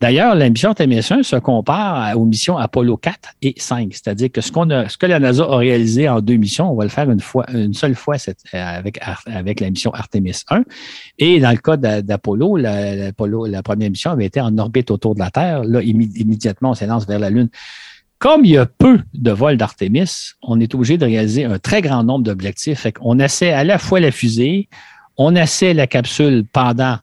[0.00, 4.40] D'ailleurs, la mission Artemis 1 se compare aux missions Apollo 4 et 5, c'est-à-dire que
[4.40, 4.52] ce,
[4.96, 7.74] que la NASA a réalisé en deux missions, on va le faire une fois, une
[7.74, 8.14] seule fois
[8.52, 10.62] avec, avec la mission Artemis 1.
[11.18, 15.20] Et dans le cas d'Apollo, la, la première mission avait été en orbite autour de
[15.20, 15.64] la Terre.
[15.64, 17.48] Là, immédiatement, on s'élance vers la Lune.
[18.20, 21.82] Comme il y a peu de vols d'Artemis, on est obligé de réaliser un très
[21.82, 22.86] grand nombre d'objectifs.
[23.00, 24.68] On essaie à la fois la fusée,
[25.16, 26.98] on essaie la capsule pendant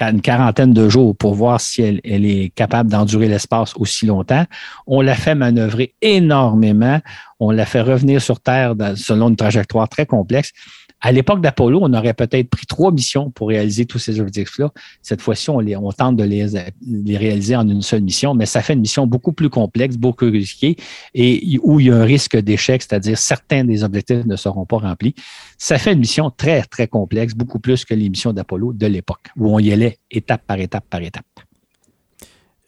[0.00, 4.44] une quarantaine de jours pour voir si elle, est capable d'endurer l'espace aussi longtemps.
[4.86, 7.00] On la fait manœuvrer énormément.
[7.38, 10.52] On la fait revenir sur Terre selon une trajectoire très complexe.
[11.02, 14.70] À l'époque d'Apollo, on aurait peut-être pris trois missions pour réaliser tous ces objectifs-là.
[15.00, 18.80] Cette fois-ci, on, tente de les, réaliser en une seule mission, mais ça fait une
[18.80, 20.76] mission beaucoup plus complexe, beaucoup plus risquée
[21.14, 24.76] et où il y a un risque d'échec, c'est-à-dire certains des objectifs ne seront pas
[24.76, 25.14] remplis.
[25.56, 29.30] Ça fait une mission très, très complexe, beaucoup plus que les missions d'Apollo de l'époque,
[29.38, 31.24] où on y allait étape par étape par étape.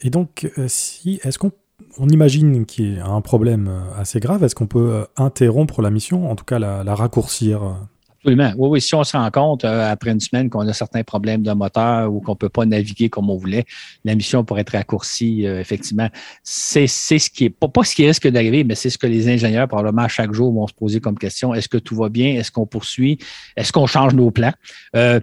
[0.00, 1.52] Et donc, euh, si, est-ce qu'on
[1.98, 4.44] on imagine qu'il y a un problème euh, assez grave.
[4.44, 7.76] Est-ce qu'on peut euh, interrompre la mission, en tout cas la raccourcir
[8.24, 8.52] Absolument.
[8.56, 8.80] Oui, oui.
[8.80, 12.12] Si on se rend compte euh, après une semaine qu'on a certains problèmes de moteur
[12.12, 13.64] ou qu'on ne peut pas naviguer comme on voulait,
[14.04, 16.08] la mission pourrait être raccourcie, euh, effectivement.
[16.44, 19.28] C'est ce qui est, pas, pas ce qui risque d'arriver, mais c'est ce que les
[19.28, 21.52] ingénieurs, probablement, chaque jour vont se poser comme question.
[21.52, 22.34] Est-ce que tout va bien?
[22.34, 23.18] Est-ce qu'on poursuit?
[23.56, 24.52] Est-ce qu'on change nos plans?
[24.94, 25.18] Euh,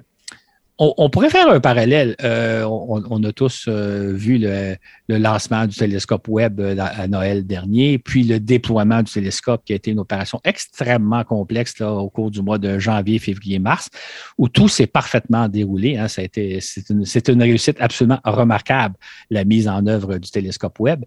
[0.79, 2.15] on, pourrait faire un parallèle.
[2.23, 4.77] Euh, on, a tous euh, vu le,
[5.09, 9.75] lancement du télescope Webb euh, à Noël dernier, puis le déploiement du télescope qui a
[9.75, 13.89] été une opération extrêmement complexe au cours du mois de janvier, février, mars,
[14.37, 15.97] où tout s'est parfaitement déroulé.
[15.97, 16.07] Hein.
[16.07, 18.95] Ça a été, c'est une, une réussite absolument remarquable,
[19.29, 21.03] la mise en œuvre du télescope Webb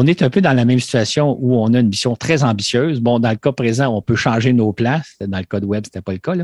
[0.00, 3.00] on est un peu dans la même situation où on a une mission très ambitieuse.
[3.00, 5.00] Bon, dans le cas présent, on peut changer nos plans.
[5.20, 6.34] Dans le cas de web, ce n'était pas le cas.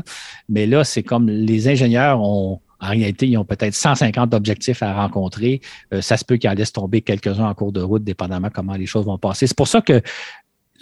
[0.49, 4.93] Mais là, c'est comme les ingénieurs ont, en réalité, ils ont peut-être 150 objectifs à
[4.93, 5.61] rencontrer.
[5.93, 8.73] Euh, ça se peut qu'ils en laissent tomber quelques-uns en cours de route, dépendamment comment
[8.73, 9.47] les choses vont passer.
[9.47, 10.01] C'est pour ça que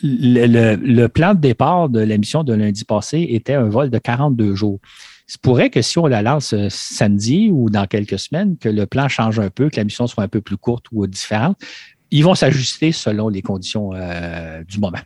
[0.02, 4.56] le, plan de départ de la mission de lundi passé était un vol de 42
[4.56, 4.80] jours.
[5.32, 8.88] Il pourrait que si on la lance euh, samedi ou dans quelques semaines, que le
[8.88, 11.56] plan change un peu, que la mission soit un peu plus courte ou différente
[12.14, 15.00] ils vont s'ajuster selon les conditions euh, du moment.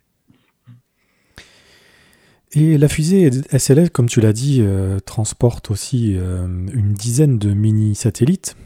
[2.51, 7.53] Et la fusée SLS, comme tu l'as dit, euh, transporte aussi euh, une dizaine de
[7.53, 8.57] mini-satellites.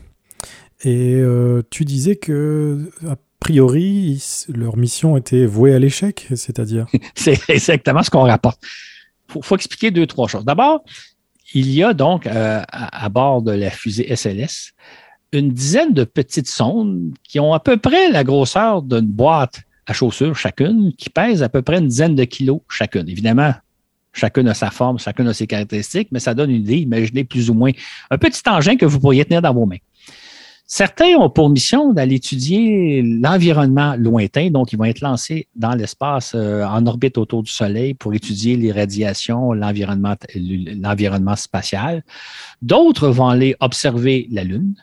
[0.83, 6.87] Et euh, tu disais que, a priori, leur mission était vouée à l'échec, c'est-à-dire?
[7.15, 8.59] C'est exactement ce qu'on rapporte.
[9.35, 10.45] Il faut, expliquer deux, trois choses.
[10.45, 10.83] D'abord,
[11.53, 14.73] il y a donc à, bord de la fusée SLS
[15.31, 19.93] une dizaine de petites sondes qui ont à peu près la grosseur d'une boîte à
[19.93, 23.07] chaussures chacune, qui pèsent à peu près une dizaine de kilos chacune.
[23.09, 23.53] Évidemment,
[24.13, 26.77] chacune a sa forme, chacune a ses caractéristiques, mais ça donne une idée.
[26.77, 27.71] Imaginez plus ou moins
[28.09, 29.77] un petit engin que vous pourriez tenir dans vos mains.
[30.73, 36.31] Certains ont pour mission d'aller étudier l'environnement lointain, donc ils vont être lancés dans l'espace
[36.33, 42.05] euh, en orbite autour du Soleil pour étudier les radiations, l'environnement, l'environnement spatial.
[42.61, 44.75] D'autres vont aller observer la Lune,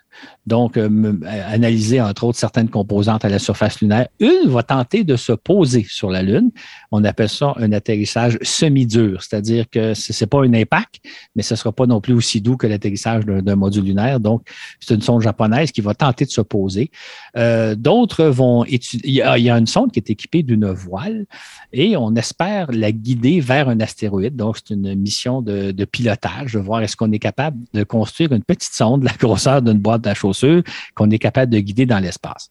[0.49, 1.13] donc euh,
[1.47, 4.09] analyser entre autres certaines composantes à la surface lunaire.
[4.19, 6.51] Une va tenter de se poser sur la Lune.
[6.91, 11.01] On appelle ça un atterrissage semi-dur, c'est-à-dire que ce n'est pas un impact,
[11.37, 14.21] mais ce ne sera pas non plus aussi doux que l'atterrissage d'un module lunaire.
[14.21, 14.43] Donc,
[14.81, 16.91] c'est une sonde japonaise qui va tenter de se poser.
[17.37, 19.23] Euh, d'autres vont étudier.
[19.39, 21.27] Il y, a, une sonde qui est équipée d'une voile
[21.73, 24.35] et on espère la guider vers un astéroïde.
[24.35, 28.33] Donc, c'est une mission de, de pilotage, de voir est-ce qu'on est capable de construire
[28.33, 30.63] une petite sonde de la grosseur d'une boîte chaussure
[30.95, 32.51] qu'on est capable de guider dans l'espace.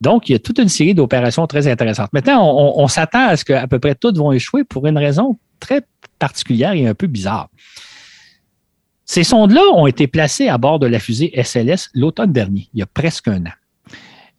[0.00, 2.12] Donc, il y a toute une série d'opérations très intéressantes.
[2.12, 5.82] Maintenant, on, s'attend à ce qu'à peu près toutes vont échouer pour une raison très
[6.18, 7.48] particulière et un peu bizarre.
[9.04, 12.82] Ces sondes-là ont été placées à bord de la fusée SLS l'automne dernier, il y
[12.82, 13.52] a presque un an.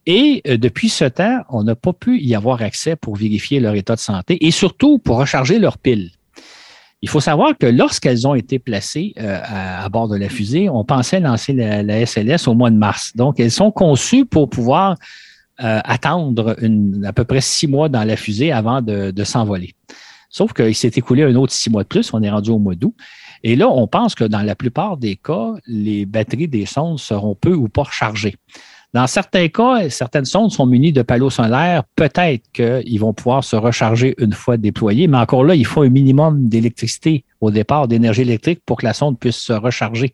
[0.05, 3.75] Et euh, depuis ce temps, on n'a pas pu y avoir accès pour vérifier leur
[3.75, 6.11] état de santé et surtout pour recharger leurs piles.
[7.01, 10.83] Il faut savoir que lorsqu'elles ont été placées euh, à, bord de la fusée, on
[10.83, 13.13] pensait lancer la, SLS au mois de mars.
[13.15, 14.95] Donc, elles sont conçues pour pouvoir
[15.61, 16.55] euh, attendre
[17.05, 19.75] à peu près six mois dans la fusée avant de, de s'envoler.
[20.29, 22.75] Sauf qu'il s'est écoulé un autre six mois de plus, on est rendu au mois
[22.75, 22.93] d'août.
[23.43, 27.35] Et là, on pense que dans la plupart des cas, les batteries des sondes seront
[27.35, 28.35] peu ou pas rechargées.
[28.93, 31.83] Dans certains cas, certaines sondes sont munies de panneaux solaires.
[31.95, 35.89] Peut-être qu'ils vont pouvoir se recharger une fois déployées, mais encore là, il faut un
[35.89, 40.11] minimum d'électricité au départ, d'énergie électrique pour que la sonde puisse se recharger.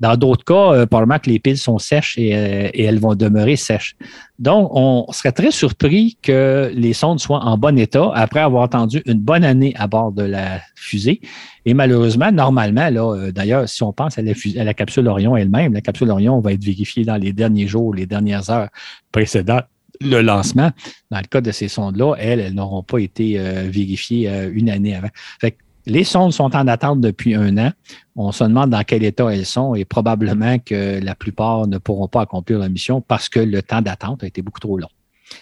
[0.00, 3.56] Dans d'autres cas, euh, probablement que les piles sont sèches euh, et, elles vont demeurer
[3.56, 3.96] sèches.
[4.38, 9.02] Donc, on serait très surpris que les sondes soient en bon état après avoir attendu
[9.06, 11.20] une bonne année à bord de la fusée.
[11.64, 15.80] Et malheureusement, normalement, là, euh, d'ailleurs, si on pense à la, capsule Orion elle-même, la
[15.80, 18.68] capsule Orion va être vérifiée dans les derniers jours, les dernières heures
[19.12, 19.64] précédentes
[20.00, 20.70] le lancement.
[21.10, 23.36] Dans le cas de ces sondes-là, elles, elles n'auront pas été
[23.68, 25.08] vérifiées une année avant.
[25.40, 25.56] Fait
[25.88, 27.72] les sondes sont en attente depuis un an.
[28.14, 32.08] On se demande dans quel état elles sont et probablement que la plupart ne pourront
[32.08, 34.88] pas accomplir la mission parce que le temps d'attente a été beaucoup trop long.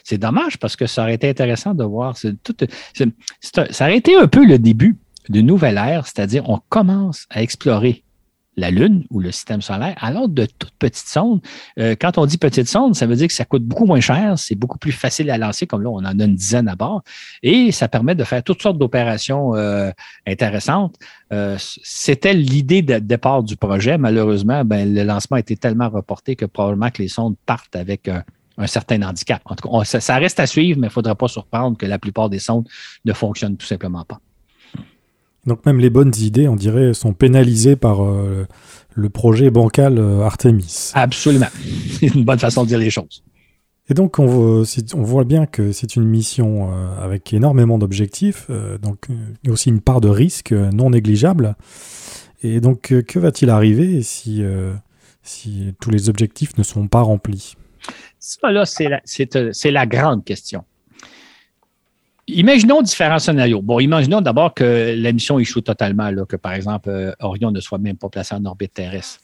[0.04, 2.16] C'est dommage parce que ça aurait été intéressant de voir.
[2.16, 4.96] ça aurait été un peu le début
[5.28, 8.04] d'une nouvelle ère, c'est-à-dire on commence à explorer
[8.56, 11.40] la Lune ou le système solaire, alors de toutes petites sondes.
[11.78, 14.38] Euh, quand on dit petite sonde, ça veut dire que ça coûte beaucoup moins cher,
[14.38, 17.02] c'est beaucoup plus facile à lancer, comme là, on en a une dizaine à bord,
[17.42, 19.90] et ça permet de faire toutes sortes d'opérations euh,
[20.26, 20.96] intéressantes.
[21.32, 23.98] Euh, c'était l'idée de départ du projet.
[23.98, 28.08] Malheureusement, ben, le lancement a été tellement reporté que probablement que les sondes partent avec
[28.58, 29.42] un certain handicap.
[29.44, 31.98] En tout cas, ça, reste à suivre, mais il ne faudra pas surprendre que la
[31.98, 32.66] plupart des sondes
[33.04, 34.20] ne fonctionnent tout simplement pas.
[35.46, 38.46] Donc même les bonnes idées, on dirait, sont pénalisées par euh,
[38.94, 40.90] le projet bancal euh, Artemis.
[40.94, 41.46] Absolument.
[42.00, 43.22] C'est une bonne façon de dire les choses.
[43.88, 48.50] Et donc on, on voit bien que c'est une mission euh, avec énormément d'objectifs,
[48.82, 49.06] donc
[49.48, 51.54] aussi une part de risque non négligeable.
[52.42, 54.42] Et donc que va-t-il arriver si,
[55.22, 57.54] si tous les objectifs ne sont pas remplis?
[58.18, 59.00] Ça là, c'est la,
[59.70, 60.64] la grande question.
[62.28, 63.62] Imaginons différents scénarios.
[63.62, 67.60] Bon, imaginons d'abord que la mission échoue totalement, là, que par exemple euh, Orion ne
[67.60, 69.20] soit même pas placé en orbite terrestre.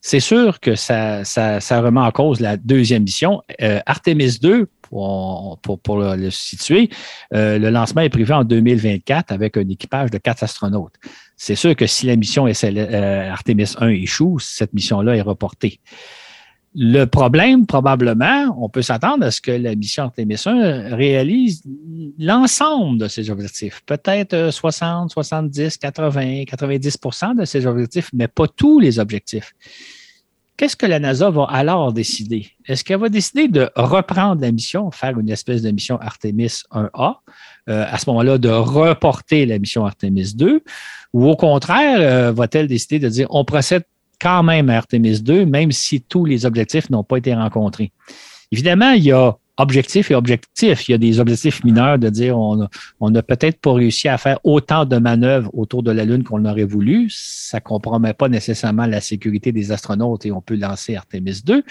[0.00, 3.42] C'est sûr que ça, ça, remet en cause la deuxième mission.
[3.60, 6.90] Euh, Artemis 2, pour, pour, le, situer,
[7.34, 10.94] euh, le lancement est prévu en 2024 avec un équipage de quatre astronautes.
[11.36, 15.80] C'est sûr que si la mission Artemis 1 échoue, cette mission-là est reportée.
[16.78, 21.62] Le problème, probablement, on peut s'attendre à ce que la mission Artemis 1 réalise
[22.18, 23.80] l'ensemble de ses objectifs.
[23.86, 29.54] Peut-être 60, 70, 80, 90% de ses objectifs, mais pas tous les objectifs.
[30.58, 32.50] Qu'est-ce que la NASA va alors décider?
[32.66, 37.14] Est-ce qu'elle va décider de reprendre la mission, faire une espèce de mission Artemis 1A,
[37.70, 40.62] euh, à ce moment-là, de reporter la mission Artemis 2,
[41.14, 43.84] ou au contraire, euh, va-t-elle décider de dire on procède
[44.20, 47.92] quand même à Artemis 2, même si tous les objectifs n'ont pas été rencontrés.
[48.52, 50.88] Évidemment, il y a objectif et objectif.
[50.88, 54.38] Il y a des objectifs mineurs de dire on n'a peut-être pas réussi à faire
[54.44, 57.08] autant de manœuvres autour de la Lune qu'on aurait voulu.
[57.10, 61.62] Ça ne compromet pas nécessairement la sécurité des astronautes et on peut lancer Artemis 2.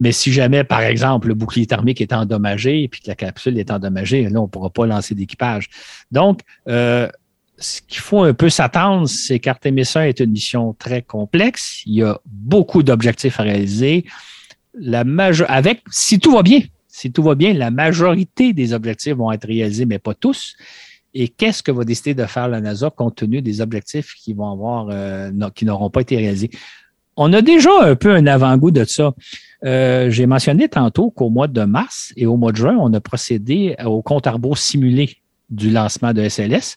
[0.00, 3.70] Mais si jamais, par exemple, le bouclier thermique est endommagé et que la capsule est
[3.70, 5.68] endommagée, là, on ne pourra pas lancer d'équipage.
[6.10, 7.08] Donc, euh,
[7.64, 11.82] ce qu'il faut un peu s'attendre, c'est qu'Artemis 1 est une mission très complexe.
[11.86, 14.04] Il y a beaucoup d'objectifs à réaliser.
[14.74, 15.04] La
[15.48, 19.46] avec, si tout va bien, si tout va bien, la majorité des objectifs vont être
[19.46, 20.56] réalisés, mais pas tous.
[21.14, 24.50] Et qu'est-ce que va décider de faire la NASA compte tenu des objectifs qui vont
[24.50, 26.50] avoir, euh, qui n'auront pas été réalisés?
[27.16, 29.14] On a déjà un peu un avant-goût de ça.
[29.64, 33.00] Euh, j'ai mentionné tantôt qu'au mois de mars et au mois de juin, on a
[33.00, 35.16] procédé au compte à simulé
[35.48, 36.76] du lancement de SLS.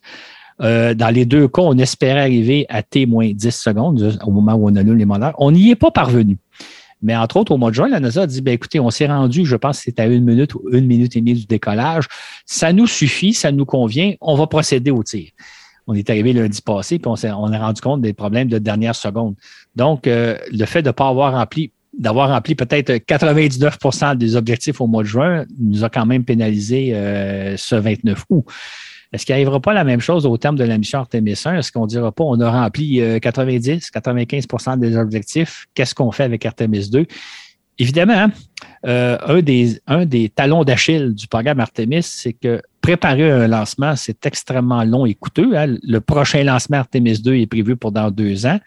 [0.62, 4.76] Euh, dans les deux cas, on espérait arriver à T-10 secondes au moment où on
[4.76, 5.36] annule les moteurs.
[5.38, 6.38] On n'y est pas parvenu.
[7.02, 9.06] Mais entre autres, au mois de juin, la NASA a dit, ben, écoutez, on s'est
[9.06, 12.06] rendu, je pense que c'est à une minute ou une minute et demie du décollage.
[12.46, 15.30] Ça nous suffit, ça nous convient, on va procéder au tir.
[15.86, 18.96] On est arrivé lundi passé, puis on s'est on rendu compte des problèmes de dernière
[18.96, 19.36] seconde.
[19.76, 24.82] Donc, euh, le fait de ne pas avoir rempli d'avoir rempli peut-être 99% des objectifs
[24.82, 28.46] au mois de juin nous a quand même pénalisé euh, ce 29 août.
[29.14, 31.58] Est-ce qu'il n'arrivera pas la même chose au terme de la mission Artemis 1?
[31.58, 35.66] Est-ce qu'on ne dira pas on a rempli 90, euh, 95% des objectifs?
[35.74, 37.06] Qu'est-ce qu'on fait avec Artemis 2?
[37.80, 38.28] Évidemment,
[38.86, 43.96] euh, un, des, un des talons d'Achille du programme Artemis, c'est que préparer un lancement,
[43.96, 45.56] c'est extrêmement long et coûteux.
[45.56, 45.78] Hein.
[45.84, 48.60] Le prochain lancement Artemis 2 est prévu pour dans deux ans.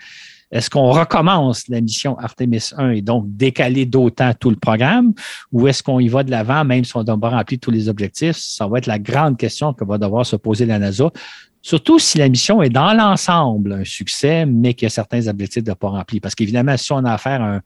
[0.50, 5.14] Est-ce qu'on recommence la mission Artemis 1 et donc décaler d'autant tout le programme?
[5.52, 7.88] Ou est-ce qu'on y va de l'avant même si on n'a pas rempli tous les
[7.88, 8.36] objectifs?
[8.36, 11.10] Ça va être la grande question que va devoir se poser la NASA.
[11.62, 15.62] Surtout si la mission est dans l'ensemble un succès, mais qu'il y a certains objectifs
[15.62, 16.18] de pas remplis.
[16.18, 17.60] Parce qu'évidemment, si on a affaire à un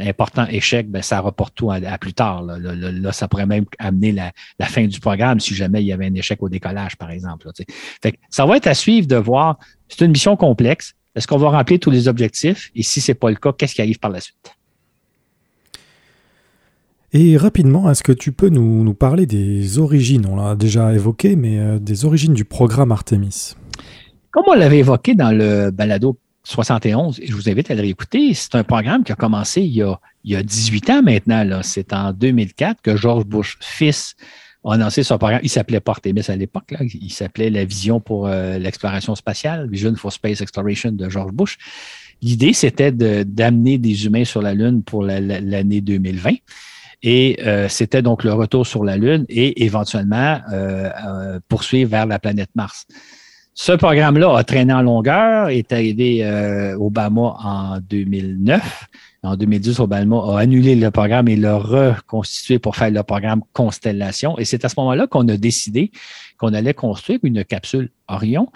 [0.00, 2.42] important échec, ben, ça reporte tout à, plus tard.
[2.42, 3.12] Là.
[3.12, 4.32] ça pourrait même amener la,
[4.66, 7.48] fin du programme si jamais il y avait un échec au décollage, par exemple.
[8.30, 9.58] ça va être à suivre de voir.
[9.88, 10.94] C'est une mission complexe.
[11.14, 12.70] Est-ce qu'on va remplir tous les objectifs?
[12.74, 14.56] Et si ce n'est pas le cas, qu'est-ce qui arrive par la suite?
[17.14, 20.26] Et rapidement, est-ce que tu peux nous, parler des origines?
[20.26, 23.54] On l'a déjà évoqué, mais euh, des origines du programme Artemis.
[24.30, 28.32] Comme on l'avait évoqué dans le balado 71, et je vous invite à le réécouter,
[28.32, 31.60] c'est un programme qui a commencé il y a, il y a 18 ans maintenant.
[31.62, 34.16] C'est en 2004 que George Bush, fils,
[34.70, 35.40] a lancé son programme.
[35.42, 36.74] Il s'appelait pas Artemis à l'époque.
[36.94, 41.58] Il s'appelait la vision pour euh, l'exploration spatiale, Vision for Space Exploration de George Bush.
[42.22, 46.34] L'idée, c'était d'amener des humains sur la Lune pour l'année 2020.
[47.04, 52.20] Et euh, c'était donc le retour sur la Lune et éventuellement euh, poursuivre vers la
[52.20, 52.86] planète Mars.
[53.54, 56.24] Ce programme-là a traîné en longueur, est arrivé
[56.78, 58.88] au Obama en 2009
[59.24, 64.36] en 2010, Obama a annulé le programme et l'a reconstitué pour faire le programme Constellation.
[64.38, 65.92] Et c'est à ce moment-là qu'on a décidé
[66.38, 68.48] qu'on allait construire une capsule Orion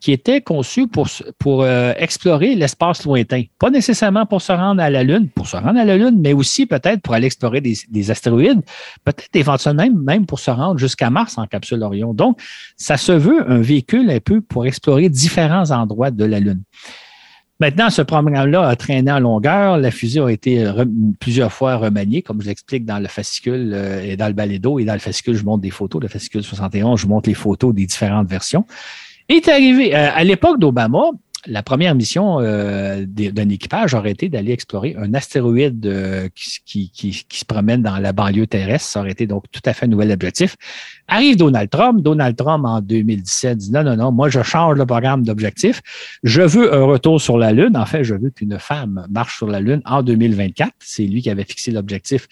[0.00, 1.08] qui était conçue pour,
[1.38, 3.42] pour euh, explorer l'espace lointain.
[3.58, 6.32] Pas nécessairement pour se rendre à la Lune, pour se rendre à la Lune, mais
[6.32, 8.62] aussi peut-être pour aller explorer des, des astéroïdes,
[9.04, 12.14] peut-être éventuellement même pour se rendre jusqu'à Mars en capsule Orion.
[12.14, 12.40] Donc,
[12.76, 16.62] ça se veut un véhicule un peu pour explorer différents endroits de la Lune.
[17.60, 19.78] Maintenant, ce programme-là a traîné en longueur.
[19.78, 20.66] La fusée a été
[21.20, 24.80] plusieurs fois remaniée, comme je l'explique dans le fascicule euh, et dans le balédo.
[24.80, 26.02] Et dans le fascicule, je montre des photos.
[26.02, 28.66] Le fascicule 71, je montre les photos des différentes versions.
[29.28, 31.10] Et est arrivé, euh, à l'époque d'Obama,
[31.46, 37.44] la première mission euh, d'un équipage aurait été d'aller explorer un astéroïde euh, qui, se
[37.44, 38.88] promène dans la banlieue terrestre.
[38.88, 40.56] Ça aurait été donc tout à fait un nouvel objectif.
[41.08, 42.02] Arrive Donald Trump.
[42.02, 45.82] Donald Trump, en 2017, dit non, non, non, moi, je change le programme d'objectif.
[46.22, 47.76] Je veux un retour sur la Lune.
[47.76, 50.72] En fait, je veux qu'une femme marche sur la Lune en 2024.
[50.78, 52.28] C'est lui qui avait fixé l'objectif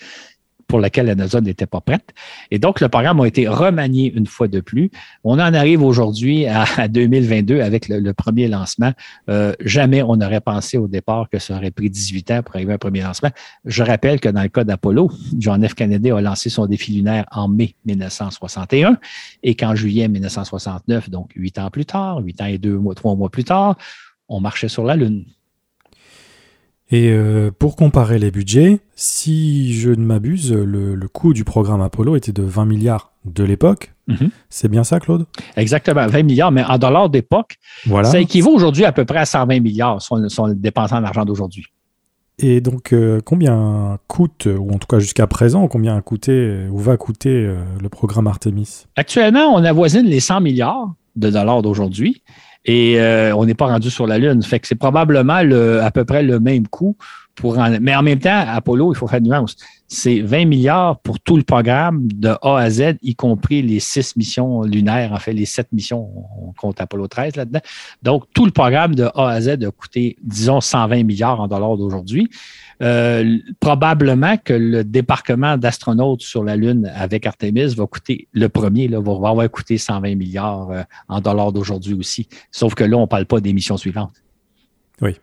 [0.72, 2.14] pour laquelle la NASA n'était pas prête.
[2.50, 4.90] Et donc, le programme a été remanié une fois de plus.
[5.22, 8.94] On en arrive aujourd'hui à, 2022 avec le, premier lancement.
[9.28, 12.72] Euh, jamais on n'aurait pensé au départ que ça aurait pris 18 ans pour arriver
[12.72, 13.28] à un premier lancement.
[13.66, 15.74] Je rappelle que dans le cas d'Apollo, John F.
[15.74, 18.96] Kennedy a lancé son défi lunaire en mai 1961
[19.42, 23.14] et qu'en juillet 1969, donc huit ans plus tard, huit ans et deux mois, trois
[23.14, 23.76] mois plus tard,
[24.26, 25.26] on marchait sur la Lune.
[26.92, 32.16] Et euh, pour comparer les budgets, si je ne m'abuse, le, coût du programme Apollo
[32.16, 33.94] était de 20 milliards de l'époque.
[34.08, 34.28] Mhm.
[34.50, 35.24] C'est bien ça, Claude?
[35.56, 37.56] Exactement, 20 milliards, mais en dollars d'époque,
[38.04, 41.24] ça équivaut aujourd'hui à peu près à 120 milliards si on, le dépensait en argent
[41.24, 41.64] d'aujourd'hui.
[42.38, 46.78] Et donc, euh, combien coûte, ou en tout cas jusqu'à présent, combien a coûté ou
[46.78, 48.84] va coûter euh, le programme Artemis?
[48.96, 52.22] Actuellement, on avoisine les 100 milliards de dollars d'aujourd'hui.
[52.64, 54.42] Et euh, on n'est pas rendu sur la Lune.
[54.42, 56.96] Fait que c'est probablement le, à peu près le même coût
[57.34, 59.56] pour mais en même temps, Apollo, il faut faire nuance.
[59.88, 64.16] C'est 20 milliards pour tout le programme de A à Z, y compris les six
[64.16, 66.10] missions lunaires, en fait, les sept missions,
[66.40, 67.60] on compte Apollo 13 là-dedans.
[68.02, 71.76] Donc, tout le programme de A à Z a coûté, disons, 120 milliards en dollars
[71.76, 72.30] d'aujourd'hui.
[72.82, 78.88] Euh, probablement que le débarquement d'astronautes sur la Lune avec Artemis va coûter, le premier,
[78.88, 82.28] va avoir coûté 120 milliards euh, en dollars d'aujourd'hui aussi.
[82.50, 84.14] Sauf que là, on ne parle pas des missions suivantes.
[85.00, 85.16] Oui.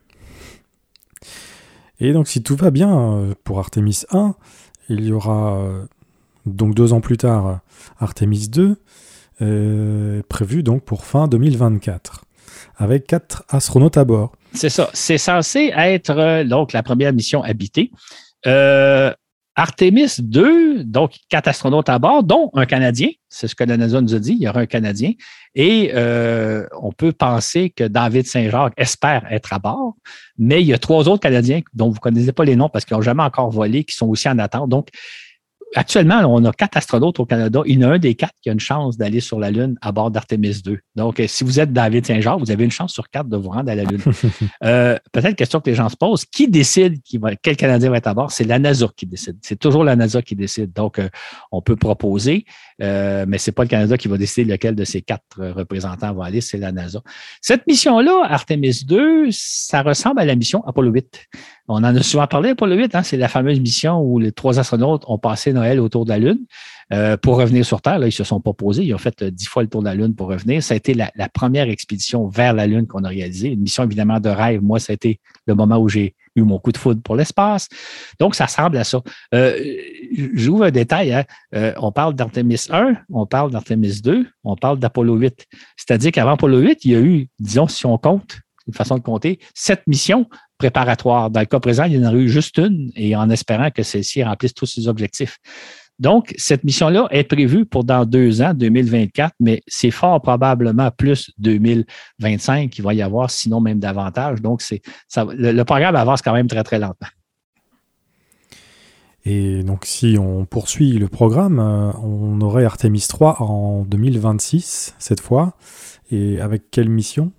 [1.99, 4.35] Et donc, si tout va bien euh, pour Artemis 1,
[4.87, 5.61] il y aura
[6.45, 7.59] donc deux ans plus tard
[7.99, 8.77] Artemis 2,
[10.27, 12.25] prévu donc pour fin 2024,
[12.77, 14.31] avec quatre astronautes à bord.
[14.53, 14.89] C'est ça.
[14.93, 17.91] C'est censé être euh, donc la première mission habitée.
[18.45, 19.13] Euh,
[19.55, 23.09] Artemis 2, donc quatre astronautes à bord, dont un Canadien.
[23.27, 24.31] C'est ce que la NASA nous a dit.
[24.31, 25.11] Il y aura un Canadien.
[25.53, 29.95] Et euh, on peut penser que David Saint-Jacques espère être à bord.
[30.37, 32.85] Mais il y a trois autres Canadiens dont vous ne connaissez pas les noms parce
[32.85, 34.69] qu'ils n'ont jamais encore volé, qui sont aussi en attente.
[34.69, 34.87] Donc,
[35.75, 37.61] actuellement, on a quatre astronautes au Canada.
[37.65, 39.77] Il y en a un des quatre qui a une chance d'aller sur la Lune
[39.81, 40.79] à bord d'Artemis 2.
[40.95, 43.49] Donc, euh, si vous êtes David Saint-Jean, vous avez une chance sur quatre de vous
[43.49, 44.01] rendre à la Lune.
[44.63, 46.25] euh, Peut-être question que les gens se posent.
[46.25, 48.31] Qui décide qui va, quel Canadien va être à bord?
[48.31, 49.37] C'est la NASA qui décide.
[49.41, 50.73] C'est toujours la NASA qui décide.
[50.73, 51.09] Donc, euh,
[51.51, 52.45] on peut proposer,
[52.81, 56.25] euh, mais c'est pas le Canada qui va décider lequel de ces quatre représentants va
[56.25, 57.01] aller, c'est la NASA.
[57.41, 61.27] Cette mission-là, Artemis 2, ça ressemble à la mission Apollo 8.
[61.67, 64.59] On en a souvent parlé, Apollo 8, hein, c'est la fameuse mission où les trois
[64.59, 66.39] astronautes ont passé Noël autour de la Lune.
[66.91, 68.83] Euh, pour revenir sur Terre, là, ils se sont pas posés.
[68.83, 70.63] Ils ont fait euh, dix fois le tour de la Lune pour revenir.
[70.63, 73.49] Ça a été la, première expédition vers la Lune qu'on a réalisée.
[73.49, 74.61] Une mission évidemment de rêve.
[74.61, 77.67] Moi, ça a été le moment où j'ai eu mon coup de foudre pour l'espace.
[78.19, 79.01] Donc, ça ressemble à ça.
[79.33, 79.61] Euh,
[80.33, 81.13] J'ouvre un détail.
[81.13, 81.25] Hein.
[81.55, 85.45] Euh, on parle d'Artemis 1, on parle d'Artemis 2, on parle d'Apollo 8.
[85.77, 89.01] C'est-à-dire qu'avant Apollo 8, il y a eu, disons, si on compte, une façon de
[89.01, 90.27] compter, sept missions
[90.59, 91.31] préparatoires.
[91.31, 93.81] Dans le cas présent, il y en a eu juste une et en espérant que
[93.81, 95.37] celle-ci remplisse tous ses objectifs.
[95.99, 101.31] Donc, cette mission-là est prévue pour dans deux ans, 2024, mais c'est fort probablement plus
[101.39, 104.41] 2025 qu'il va y avoir, sinon même davantage.
[104.41, 107.09] Donc, c'est ça, le, programme avance quand même très, très lentement.
[109.25, 115.55] Et donc, si on poursuit le programme, on aurait Artemis 3 en 2026, cette fois.
[116.11, 117.31] Et avec quelle mission?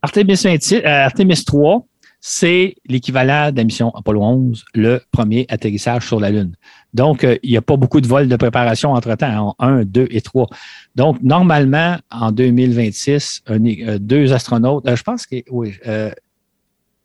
[0.00, 1.86] Artemis, 26, euh, Artemis 3,
[2.26, 6.56] c'est l'équivalent de la mission Apollo 11, le premier atterrissage sur la Lune.
[6.94, 10.08] Donc, euh, il n'y a pas beaucoup de vols de préparation entre-temps, en 1, 2
[10.10, 10.46] et 3.
[10.96, 15.74] Donc, normalement, en 2026, euh, deux astronautes, euh, je pense que oui,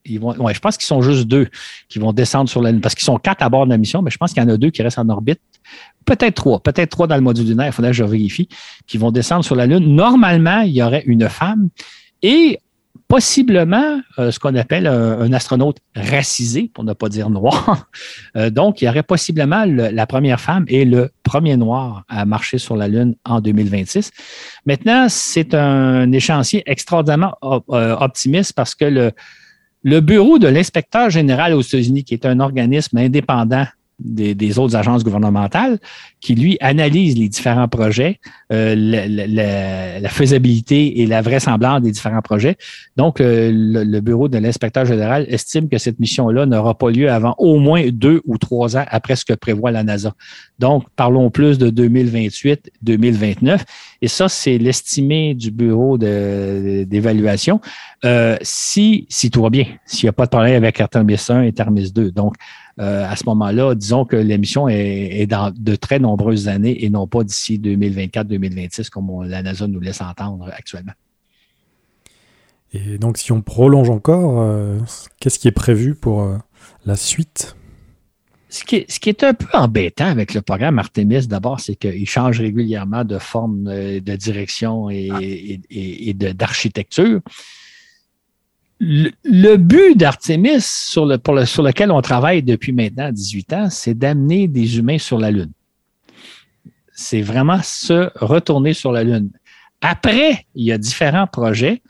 [0.08, 1.50] je pense qu'ils sont juste deux
[1.90, 4.02] qui vont descendre sur la Lune, parce qu'ils sont quatre à bord de la mission,
[4.02, 5.42] mais je pense qu'il y en a deux qui restent en orbite.
[6.06, 8.48] Peut-être trois, peut-être trois dans le module lunaire, il faudrait que je vérifie,
[8.88, 9.96] qui vont descendre sur la Lune.
[9.96, 11.68] Normalement, il y aurait une femme.
[12.22, 12.60] Et
[13.10, 17.88] possiblement euh, ce qu'on appelle un, astronaute racisé, pour ne pas dire noir.
[18.36, 22.60] Euh, donc, il y aurait possiblement la première femme et le premier noir à marcher
[22.60, 24.12] sur la Lune en 2026.
[24.68, 29.12] Maintenant, c'est un échéancier extraordinairement euh, optimiste parce que le,
[29.82, 33.66] le bureau de l'inspecteur général aux États-Unis, qui est un organisme indépendant
[34.00, 35.80] des, autres agences gouvernementales
[36.22, 38.20] qui, lui, analysent les différents projets,
[38.52, 42.58] euh, la, faisabilité et la vraisemblance des différents projets.
[42.98, 47.36] Donc, euh, le, bureau de l'inspecteur général estime que cette mission-là n'aura pas lieu avant
[47.38, 50.14] au moins deux ou trois ans après ce que prévoit la NASA.
[50.58, 53.60] Donc, parlons plus de 2028-2029.
[54.02, 57.60] Et ça, c'est l'estimé du bureau d'évaluation.
[58.06, 61.44] Euh, si, si tout va bien, s'il n'y a pas de problème avec Artemis 1
[61.44, 62.12] et Artemis 2.
[62.12, 62.36] Donc,
[62.80, 67.08] euh, à ce moment-là, disons que l'émission est, dans de très nombreuses années et non
[67.08, 70.94] pas d'ici 2024-2026 comme la NASA nous laisse entendre actuellement.
[72.72, 74.80] Et donc, si on prolonge encore, euh,
[75.20, 76.38] qu'est-ce qui est prévu pour euh,
[76.86, 77.56] la suite?
[78.48, 83.04] Ce qui, est, un peu embêtant avec le programme Artemis, d'abord, c'est qu'il change régulièrement
[83.04, 87.22] de forme de direction et, et d'architecture
[88.80, 94.48] le, but d'Artemis sur, le, sur lequel on travaille depuis maintenant 18 ans, c'est d'amener
[94.48, 95.52] des humains sur la Lune.
[96.94, 99.30] C'est vraiment se retourner sur la Lune.
[99.82, 101.82] Après, il y a différents projets,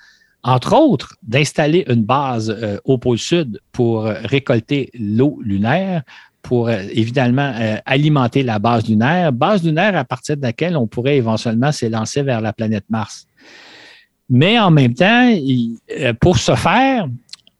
[0.44, 6.04] entre autres d'installer une base euh, au pôle sud pour récolter l'eau lunaire,
[6.42, 10.88] pour euh, évidemment euh, alimenter la base lunaire, base lunaire à partir de laquelle on
[10.88, 13.28] pourrait éventuellement s'élancer vers la planète Mars.
[14.30, 17.08] Mais en même temps, euh, pour ce faire,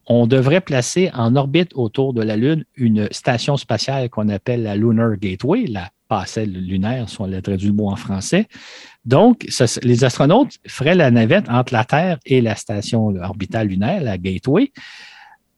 [0.06, 4.76] on devrait placer en orbite autour de la Lune une station spatiale qu'on appelle la
[4.76, 8.48] Lunar Gateway, la passerelle lunaire, si on l'a traduit le mot en français.
[9.04, 9.46] Donc,
[9.82, 14.72] les astronautes feraient la navette entre la Terre et la station orbitale lunaire, la Gateway.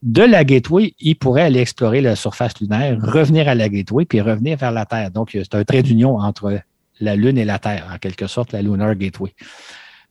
[0.03, 4.21] de la Gateway, il pourrait aller explorer la surface lunaire, revenir à la Gateway, puis
[4.21, 5.11] revenir vers la Terre.
[5.11, 6.61] Donc, c'est un trait d'union entre
[7.01, 9.33] la Lune et la Terre, en quelque sorte, la Lunar Gateway.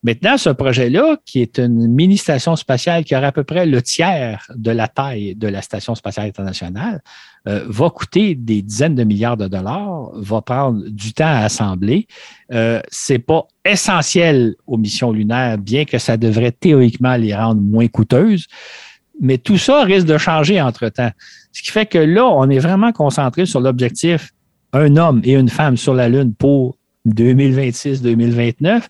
[0.04, 4.48] Maintenant, ce projet-là, qui est une mini-station spatiale qui aura à peu près le tiers
[4.56, 7.02] de la taille de la Station spatiale internationale,
[7.48, 12.08] euh, va coûter des dizaines de milliards de dollars, va prendre du temps à assembler.
[12.52, 17.88] Euh, c'est pas essentiel aux missions lunaires, bien que ça devrait théoriquement les rendre moins
[17.88, 18.48] coûteuses.
[19.20, 21.12] Mais tout ça risque de changer entre-temps.
[21.52, 24.32] Ce qui fait que là, on est vraiment concentré sur l'objectif
[24.74, 26.78] un homme et une femme sur la Lune pour
[27.08, 28.82] 2026-2029.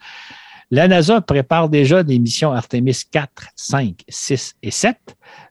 [0.72, 4.96] La NASA prépare déjà des missions Artemis 4, 5, 6 et 7,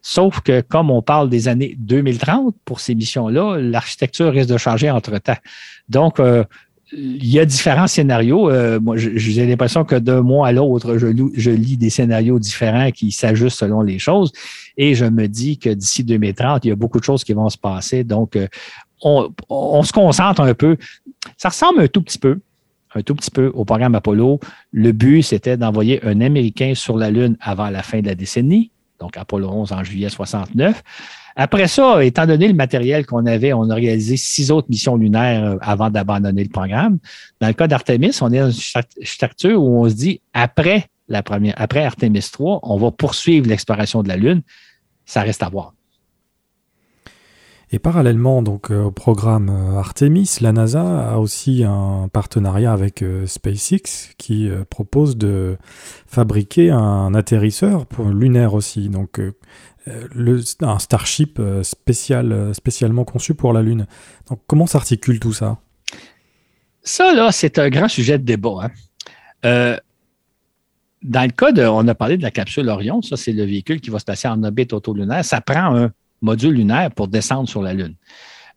[0.00, 4.90] sauf que comme on parle des années 2030 pour ces missions-là, l'architecture risque de changer
[4.90, 5.36] entre-temps.
[5.90, 6.42] Donc, euh,
[6.92, 8.50] il y a différents scénarios.
[8.50, 13.12] Euh, moi, j'ai l'impression que d'un mois à l'autre, je, lis des scénarios différents qui
[13.12, 14.32] s'ajustent selon les choses.
[14.78, 17.50] Et je me dis que d'ici 2030, il y a beaucoup de choses qui vont
[17.50, 18.04] se passer.
[18.04, 18.48] Donc, euh,
[19.02, 20.78] on, on, se concentre un peu.
[21.36, 22.40] Ça ressemble un tout petit peu
[22.94, 24.40] un tout petit peu au programme Apollo.
[24.72, 28.70] Le but, c'était d'envoyer un Américain sur la Lune avant la fin de la décennie,
[28.98, 30.82] donc Apollo 11 en juillet 69.
[31.36, 35.44] Après ça, étant donné le matériel qu'on avait, on a réalisé six autres missions lunaires
[35.44, 36.98] euh, avant d'abandonner le programme.
[37.40, 41.22] Dans le cas d'Artemis, on est dans une structure où on se dit, après la
[41.22, 44.42] première, après Artemis 3, on va poursuivre l'exploration de la Lune.
[45.06, 45.74] Ça reste à voir.
[47.72, 53.02] Et parallèlement donc euh, au programme euh, Artemis, la NASA a aussi un partenariat avec
[53.02, 55.56] euh, SpaceX qui propose de
[56.06, 58.88] fabriquer un atterrisseur pour lunaire aussi.
[58.88, 59.20] Donc
[60.60, 63.86] un Starship spécial, spécialement conçu pour la Lune.
[64.28, 65.58] Donc comment s'articule tout ça?
[66.82, 68.70] Ça là, c'est un grand sujet de débat.
[69.42, 69.76] Hein.
[71.02, 73.80] dans le cas de, on a parlé de la capsule Orion, ça c'est le véhicule
[73.80, 75.24] qui va se placer en orbite autolunaire.
[75.24, 77.94] Ça prend un module lunaire pour descendre sur la Lune.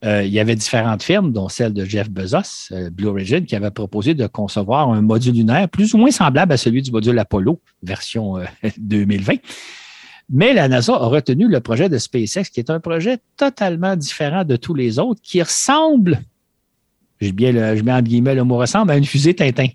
[0.03, 3.55] Euh, il y avait différentes firmes, dont celle de Jeff Bezos, euh, Blue Origin, qui
[3.55, 7.17] avait proposé de concevoir un module lunaire plus ou moins semblable à celui du module
[7.17, 8.35] Apollo, version
[8.77, 9.33] 2020.
[9.33, 9.37] Euh,
[10.29, 14.43] Mais la NASA a retenu le projet de SpaceX, qui est un projet totalement différent
[14.43, 16.21] de tous les autres, qui ressemble,
[17.21, 19.67] je mets en guillemets le mot ressemble, à une fusée Tintin.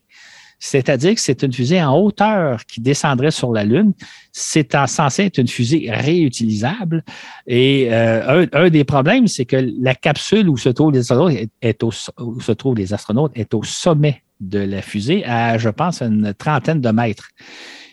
[0.58, 3.92] C'est-à-dire que c'est une fusée en hauteur qui descendrait sur la Lune.
[4.32, 7.04] C'est censé être une fusée réutilisable.
[7.46, 11.82] Et euh, un, des problèmes, c'est que la capsule où se trouvent les astronautes est,
[11.82, 16.02] au, où se trouvent les astronautes est au sommet de la fusée, à, je pense,
[16.02, 17.28] une trentaine de mètres.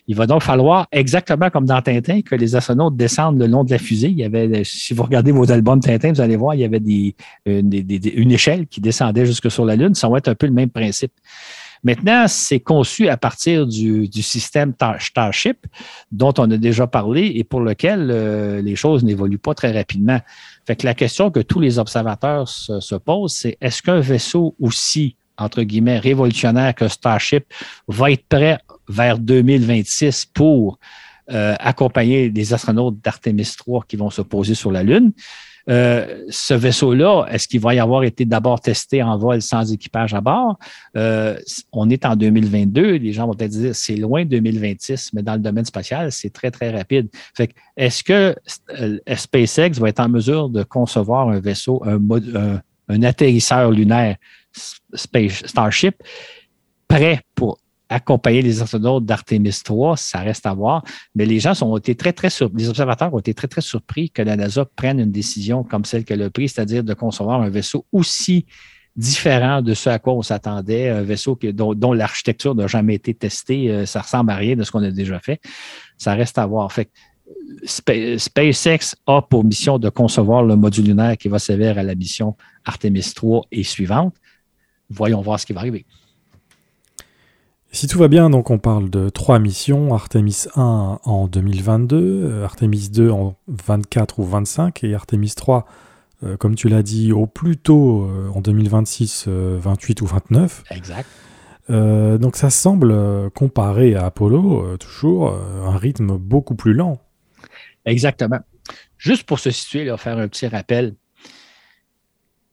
[0.07, 3.72] Il va donc falloir, exactement comme dans Tintin, que les astronautes descendent le long de
[3.72, 4.09] la fusée.
[4.09, 6.80] Il y avait, si vous regardez vos albums Tintin, vous allez voir, il y avait
[6.80, 7.16] des,
[7.47, 9.95] une, une échelle qui descendait jusque sur la Lune.
[9.95, 11.11] Ça va être un peu le même principe.
[11.86, 15.68] Maintenant, c'est conçu à partir du, système Starship
[16.12, 20.20] dont on a déjà parlé et pour lequel euh, les choses n'évoluent pas très rapidement.
[20.66, 25.16] Fait que la question que tous les observateurs se, posent, c'est est-ce qu'un vaisseau aussi,
[25.38, 27.46] entre guillemets, révolutionnaire que Starship
[27.88, 28.58] va être prêt
[28.90, 30.80] vers 2026 pour
[31.32, 35.12] euh, accompagner les astronautes d'Artemis 3 qui vont se poser sur la Lune?
[35.70, 40.13] Euh, ce vaisseau-là, est-ce qu'il va y avoir été d'abord testé en vol sans équipage
[40.13, 40.59] à bord?
[40.95, 41.38] Euh,
[41.72, 45.39] on est en 2022, les gens vont peut-être dire c'est loin 2026, mais dans le
[45.39, 47.09] domaine spatial, c'est très, très rapide.
[47.36, 48.36] Fait est-ce que
[48.80, 51.99] euh, SpaceX va être en mesure de concevoir un vaisseau, un,
[52.36, 54.18] un, un atterrisseur lunaire
[54.93, 55.95] Space, Starship
[56.88, 57.57] prêt pour
[57.90, 60.84] accompagner les astronautes d'Artemis 3, ça reste à voir.
[61.16, 64.10] Mais les gens ont été très, très surpris, les observateurs ont été très, très surpris
[64.10, 67.50] que la NASA prenne une décision comme celle qu'elle a prise, c'est-à-dire de concevoir un
[67.50, 68.46] vaisseau aussi
[68.96, 73.70] différent de ce à quoi on s'attendait, un vaisseau dont, l'architecture n'a jamais été testée,
[73.70, 75.42] euh, ça ressemble à rien de ce qu'on a déjà fait.
[75.98, 76.72] Ça reste à voir.
[76.72, 76.90] Fait
[77.66, 82.36] SpaceX a pour mission de concevoir le module lunaire qui va servir à la mission
[82.64, 84.16] Artemis 3 et suivante.
[84.90, 85.86] Voyons voir ce qui va arriver.
[87.76, 92.46] Si tout va bien, donc on parle de trois missions, Artemis 1 en 2022, euh,
[92.46, 95.68] Artemis 2 en 24 ou 25 et Artemis 3,
[96.24, 100.64] euh, comme tu l'as dit, au plus tôt euh, en 2026, 28 ou 29.
[100.72, 101.10] Exact.
[101.68, 102.96] donc ça semble,
[103.32, 107.02] comparé à Apollo, toujours un rythme beaucoup plus lent.
[107.84, 108.40] Exactement.
[108.98, 110.96] Juste pour se situer, là, faire un petit rappel,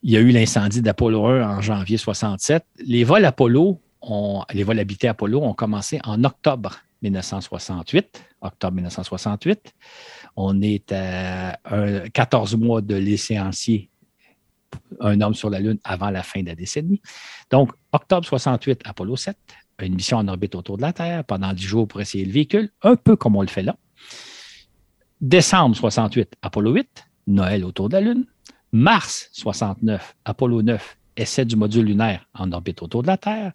[0.01, 2.65] il y a eu l'incendie d'Apollo 1 en janvier 67.
[2.85, 3.79] Les vols Apollo
[4.53, 8.23] les vols habités Apollo ont commencé en octobre 1968.
[8.41, 9.73] Octobre 1968.
[10.35, 11.57] On est à
[12.13, 13.89] 14 mois de l'échéancier
[14.99, 17.01] un homme sur la Lune avant la fin de la décennie.
[17.51, 19.37] Donc, octobre 68, Apollo 7,
[19.81, 22.71] une mission en orbite autour de la Terre pendant 10 jours pour essayer le véhicule,
[22.81, 23.75] un peu comme on le fait là.
[25.21, 28.25] Décembre 68, Apollo 8, Noël autour de la Lune.
[28.71, 33.51] Mars 69, Apollo 9, essai du module lunaire en orbite autour de la Terre.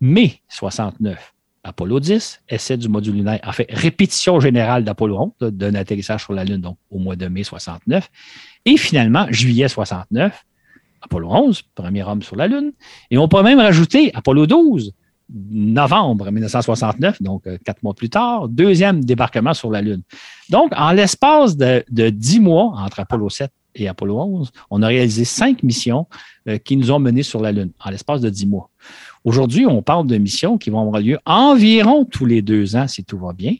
[0.00, 1.34] Mai 69,
[1.64, 6.32] Apollo 10, essai du module lunaire, en fait, répétition générale d'Apollo 11, d'un atterrissage sur
[6.32, 8.08] la Lune, donc au mois de mai 69.
[8.64, 10.44] Et finalement, juillet 69,
[11.02, 12.72] Apollo 11, premier homme sur la Lune.
[13.10, 14.92] Et on peut même rajouter Apollo 12,
[15.28, 20.02] novembre 1969, donc euh, quatre mois plus tard, deuxième débarquement sur la Lune.
[20.50, 25.24] Donc, en l'espace de, dix mois entre Apollo 7 et Apollo 11, on a réalisé
[25.24, 26.06] cinq missions
[26.48, 28.70] euh, qui nous ont menés sur la Lune en l'espace de dix mois.
[29.26, 33.04] Aujourd'hui, on parle de missions qui vont avoir lieu environ tous les deux ans si
[33.04, 33.56] tout va bien.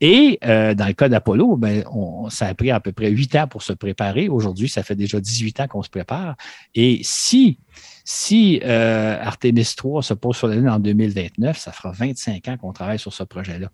[0.00, 1.84] Et euh, dans le cas d'Apollo, ben,
[2.30, 4.30] ça a pris à peu près huit ans pour se préparer.
[4.30, 6.36] Aujourd'hui, ça fait déjà 18 ans qu'on se prépare.
[6.74, 7.58] Et si,
[8.06, 12.56] si euh, Artemis 3 se pose sur la Lune en 2029, ça fera 25 ans
[12.56, 13.68] qu'on travaille sur ce projet-là.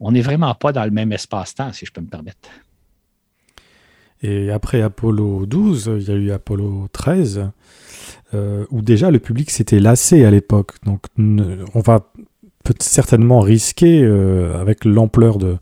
[0.00, 2.48] On n'est vraiment pas dans le même espace-temps, si je peux me permettre.
[4.22, 7.50] Et après Apollo 12, il y a eu Apollo 13.
[8.34, 10.72] Euh, où déjà le public s'était lassé à l'époque.
[10.86, 12.10] Donc on va
[12.64, 15.58] peut certainement risquer, euh, avec l'ampleur de,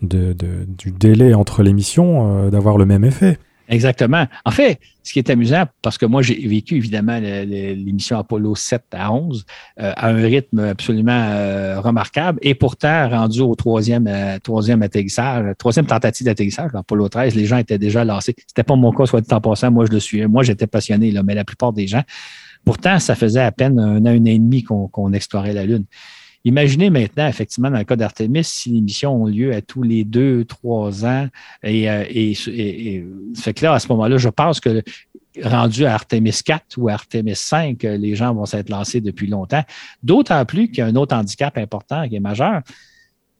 [0.00, 3.38] du délai entre les missions, euh, d'avoir le même effet.
[3.68, 4.26] Exactement.
[4.44, 8.82] En fait, ce qui est amusant, parce que moi, j'ai vécu évidemment l'émission Apollo 7
[8.92, 9.46] à 11
[9.80, 15.54] euh, à un rythme absolument euh, remarquable et pourtant rendu au troisième, euh, troisième atterrissage,
[15.58, 18.34] troisième tentative d'atterrissage, Apollo 13, les gens étaient déjà lancés.
[18.46, 20.26] C'était pas mon cas, soit dit en passant, moi je le suis.
[20.26, 22.02] Moi, j'étais passionné, là, mais la plupart des gens.
[22.64, 25.84] Pourtant, ça faisait à peine un an, un an et demi qu'on explorait la Lune.
[26.46, 30.04] Imaginez maintenant, effectivement, dans le cas d'Artemis, si les missions ont lieu à tous les
[30.04, 31.28] deux, trois ans,
[31.62, 32.34] et, euh, et,
[33.34, 34.82] fait que là, à ce moment-là, je pense que
[35.42, 39.62] rendu à Artemis 4 ou Artemis 5, les gens vont s'être lancés depuis longtemps.
[40.02, 42.60] D'autant plus qu'il y a un autre handicap important qui est majeur.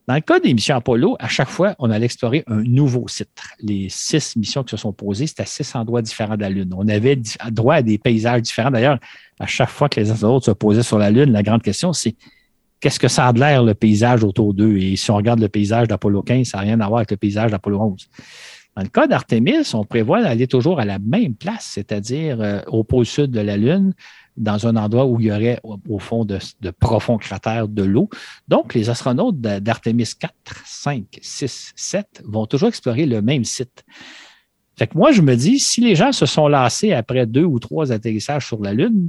[0.06, 3.30] Dans le cas des missions Apollo, à chaque fois, on allait explorer un nouveau site.
[3.60, 6.74] Les six missions qui se sont posées, c'était six endroits différents de la Lune.
[6.76, 7.18] On avait
[7.50, 8.70] droit à des paysages différents.
[8.70, 8.98] D'ailleurs,
[9.40, 12.16] à chaque fois que les astronautes se posaient sur la Lune, la grande question, c'est
[12.84, 14.76] qu'est-ce que ça a de l'air, le paysage autour d'eux?
[14.76, 17.16] Et si on regarde le paysage d'Apollo 15, ça n'a rien à voir avec le
[17.16, 18.08] paysage d'Apollo 11.
[18.76, 22.84] Dans le cas d'Artemis, on prévoit d'aller toujours à la même place, c'est-à-dire euh, au
[22.84, 23.94] pôle sud de la Lune,
[24.36, 26.38] dans un endroit où il y aurait au fond de,
[26.78, 28.10] profonds cratères de l'eau.
[28.48, 30.32] Donc, les astronautes d'Artemis 4,
[30.66, 33.82] 5, 6, 7 vont toujours explorer le même site.
[34.76, 37.92] Fait moi, je me dis, si les gens se sont lassés après deux ou trois
[37.92, 39.08] atterrissages sur la Lune,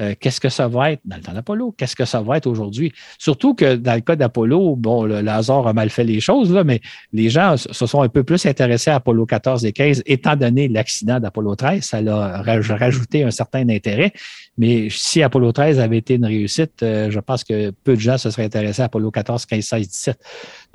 [0.00, 1.74] euh, qu'est-ce que ça va être dans le temps d'Apollo?
[1.76, 2.92] Qu'est-ce que ça va être aujourd'hui?
[3.18, 6.64] Surtout que dans le cas d'Apollo, bon, le, hasard a mal fait les choses, là,
[6.64, 6.80] mais
[7.12, 10.68] les gens se sont un peu plus intéressés à Apollo 14 et 15, étant donné
[10.68, 14.12] l'accident d'Apollo 13, ça a rajouté un certain intérêt.
[14.58, 18.18] Mais si Apollo 13 avait été une réussite, euh, je pense que peu de gens
[18.18, 20.18] se seraient intéressés à Apollo 14, 15, 16, 17.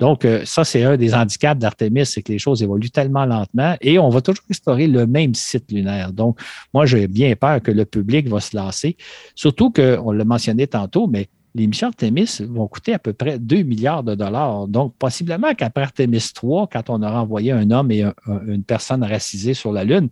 [0.00, 3.76] Donc, euh, ça, c'est un des handicaps d'Artemis, c'est que les choses évoluent tellement lentement
[3.80, 6.12] et on va toujours explorer le même site lunaire.
[6.12, 6.40] Donc,
[6.74, 8.96] moi, j'ai bien peur que le public va se lancer.
[9.36, 13.62] Surtout qu'on l'a mentionné tantôt, mais les missions Artemis vont coûter à peu près 2
[13.62, 14.68] milliards de dollars.
[14.68, 18.04] Donc, possiblement qu'après Artemis 3, quand on aura envoyé un homme et
[18.46, 20.08] une personne racisée sur la Lune,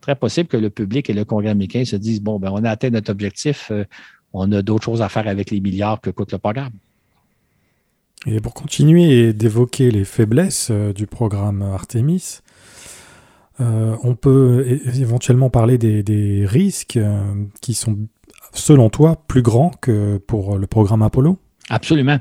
[0.00, 2.70] très possible que le public et le Congrès américain se disent, bon, ben, on a
[2.70, 3.84] atteint notre objectif, euh,
[4.32, 6.72] on a d'autres choses à faire avec les milliards que coûte le programme.
[8.26, 12.40] Et pour continuer d'évoquer les faiblesses euh, du programme Artemis,
[13.60, 16.98] euh, on peut éventuellement parler des, risques
[17.60, 17.98] qui sont,
[18.52, 21.38] selon toi, plus grands que pour le programme Apollo?
[21.68, 22.18] Absolument.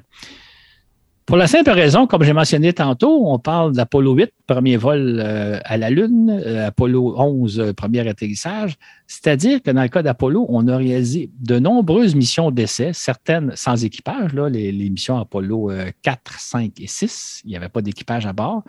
[1.30, 5.60] Pour la simple raison, comme j'ai mentionné tantôt, on parle d'Apollo 8, premier vol euh,
[5.64, 8.78] à la Lune, euh, Apollo 11, euh, premier atterrissage.
[9.06, 13.86] C'est-à-dire que dans le cas d'Apollo, on a réalisé de nombreuses missions d'essai, certaines sans
[13.86, 15.72] équipage, là, les, missions Apollo
[16.02, 17.44] 4, 5 et 6.
[17.46, 18.64] Il n'y avait pas d'équipage à bord.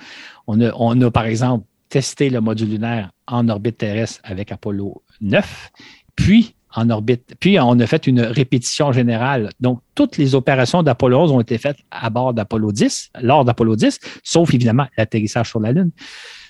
[0.46, 5.02] On a, on a, par exemple, testé le module lunaire en orbite terrestre avec Apollo
[5.22, 5.70] 9.
[6.14, 7.34] Puis, en orbite.
[7.40, 9.50] Puis, on a fait une répétition générale.
[9.60, 13.76] Donc, toutes les opérations d'Apollo 11 ont été faites à bord d'Apollo 10, lors d'Apollo
[13.76, 15.90] 10, sauf évidemment l'atterrissage sur la Lune.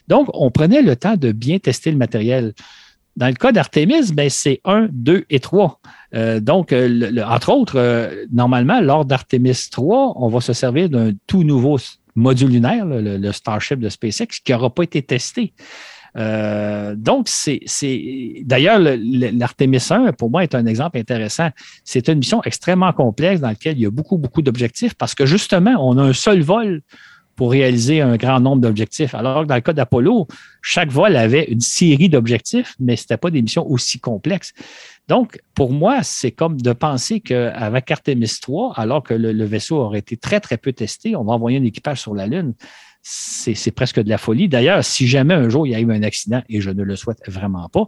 [0.08, 2.52] Donc, on prenait le temps de bien tester le matériel.
[3.16, 5.80] Dans le cas d'Artemis, ben, c'est 1, 2 et 3.
[6.14, 11.12] Euh, donc, euh, entre autres, euh, normalement, lors d'Artemis 3, on va se servir d'un
[11.26, 11.78] tout nouveau
[12.14, 15.52] module lunaire, le, Starship de SpaceX, qui n'aura pas été testé.
[16.16, 17.60] Euh, donc, c'est
[18.42, 21.50] d'ailleurs l'Artemis 1, pour moi, est un exemple intéressant.
[21.84, 25.26] C'est une mission extrêmement complexe dans laquelle il y a beaucoup, beaucoup d'objectifs parce que
[25.26, 26.82] justement, on a un seul vol
[27.36, 29.14] pour réaliser un grand nombre d'objectifs.
[29.14, 30.26] Alors que dans le cas d'Apollo,
[30.60, 34.52] chaque vol avait une série d'objectifs, mais ce n'était pas des missions aussi complexes.
[35.08, 39.78] Donc, pour moi, c'est comme de penser qu'avec Artemis 3, alors que le, le, vaisseau
[39.78, 42.52] aurait été très, très peu testé, on va envoyer un équipage sur la Lune
[43.02, 44.48] c'est presque de la folie.
[44.48, 46.96] D'ailleurs, si jamais un jour il y a eu un accident, et je ne le
[46.96, 47.86] souhaite vraiment pas,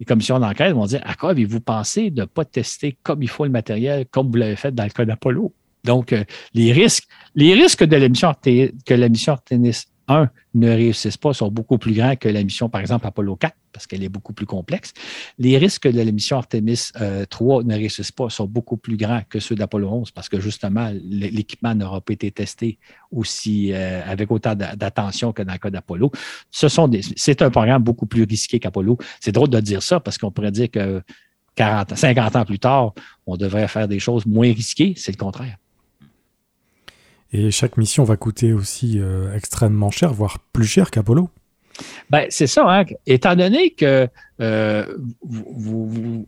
[0.00, 3.28] les commissions d'enquête vont dire à quoi avez-vous pensé de ne pas tester comme il
[3.28, 5.52] faut le matériel, comme vous l'avez fait dans le cas d'Apollo?
[5.84, 6.24] Donc, euh,
[6.54, 11.50] les risques, les risques de l'émission que la mission Artemis 1 ne réussissent pas sont
[11.50, 14.46] beaucoup plus grands que la mission, par exemple, Apollo 4, parce qu'elle est beaucoup plus
[14.46, 14.92] complexe.
[15.38, 16.88] Les risques de la mission Artemis
[17.30, 20.40] 3 euh, ne réussissent pas sont beaucoup plus grands que ceux d'Apollo 11, parce que
[20.40, 22.78] justement, l'équipement n'aura pas été testé
[23.12, 26.10] aussi euh, avec autant d'attention que dans le cas d'Apollo.
[26.50, 28.98] C'est un programme beaucoup plus risqué qu'Apollo.
[29.20, 31.02] C'est drôle de dire ça, parce qu'on pourrait dire que
[31.54, 32.92] 40, 50 ans plus tard,
[33.26, 34.94] on devrait faire des choses moins risquées.
[34.96, 35.56] C'est le contraire.
[37.32, 41.28] Et chaque mission va coûter aussi euh, extrêmement cher, voire plus cher qu'Apollo.
[42.10, 42.64] Ben, c'est ça.
[42.66, 42.84] Hein?
[43.06, 44.08] Étant donné que
[44.40, 46.26] euh, vous,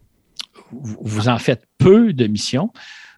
[0.70, 2.70] vous, en faites peu de missions,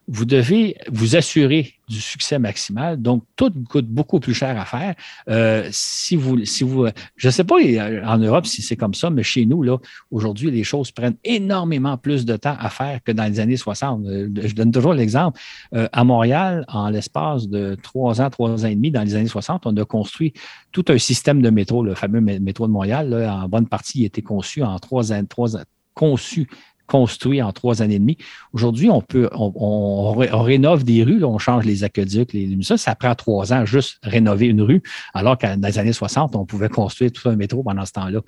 [0.09, 3.01] vous devez vous assurer du succès maximal.
[3.01, 4.95] Donc, tout coûte beaucoup plus cher à faire.
[5.29, 6.87] Euh, si vous, si vous,
[7.17, 7.57] je ne sais pas
[8.05, 9.79] en Europe si c'est comme ça, mais chez nous, là,
[10.11, 14.07] aujourd'hui, les choses prennent énormément plus de temps à faire que dans les années 60.
[14.07, 15.39] Euh, je donne toujours l'exemple.
[15.75, 19.29] Euh, à Montréal, en l'espace de trois ans, trois ans et demi, dans les années
[19.29, 20.33] 60, on a construit
[20.73, 23.15] tout un système de métro, le fameux métro de Montréal.
[23.15, 25.63] en bonne partie, il a été conçu en trois ans, trois ans
[25.95, 26.49] conçu
[26.87, 28.19] construit en trois années et demie.
[28.53, 33.15] Aujourd'hui, on peut, on, rénove des rues, on change les aqueducs, les, ça, ça prend
[33.15, 34.83] trois ans juste rénover une rue,
[35.15, 38.21] alors que dans les années 60, on pouvait construire tout un métro pendant ce temps-là.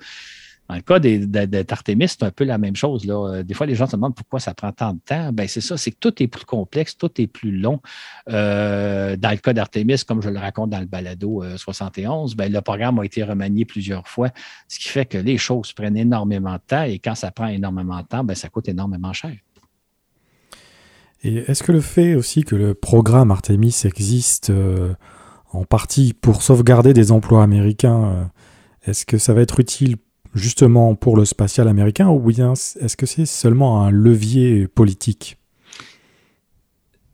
[0.67, 3.05] Dans le cas d'Artemis, c'est un peu la même chose.
[3.05, 3.13] Là.
[3.13, 5.31] Euh, des fois, les gens se demandent pourquoi ça prend tant de temps.
[5.31, 7.81] Ben, c'est ça, c'est que tout est plus complexe, tout est plus long.
[8.29, 12.51] Euh, dans le cas d'Artemis, comme je le raconte dans le balado 71, euh, ben,
[12.51, 14.29] le programme a été remanié plusieurs fois,
[14.67, 18.01] ce qui fait que les choses prennent énormément de temps et quand ça prend énormément
[18.01, 19.35] de temps, ben, ça coûte énormément cher.
[21.23, 24.51] Et est-ce que le fait aussi que le programme Artemis existe
[25.51, 28.29] en partie pour sauvegarder des emplois américains,
[28.83, 29.97] est-ce que ça va être utile
[30.35, 35.37] justement pour le spatial américain ou bien est-ce que c'est seulement un levier politique?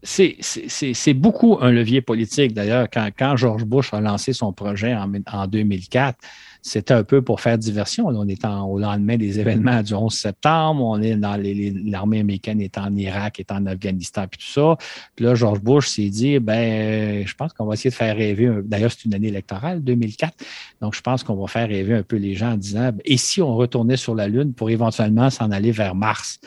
[0.03, 2.53] C'est beaucoup un levier politique.
[2.53, 6.17] D'ailleurs, quand, George Bush a lancé son projet en, en 2004,
[6.61, 8.07] c'était un peu pour faire diversion.
[8.07, 11.41] on est au lendemain des événements du 11 septembre, on est dans
[11.85, 14.77] l'armée américaine est en Irak, est en Afghanistan, puis tout ça.
[15.15, 18.51] Puis là, George Bush s'est dit, ben, je pense qu'on va essayer de faire rêver.
[18.63, 20.33] D'ailleurs, c'est une année électorale, 2004.
[20.81, 23.41] Donc, je pense qu'on va faire rêver un peu les gens en disant, et si
[23.41, 26.39] on retournait sur la Lune pour éventuellement s'en aller vers Mars?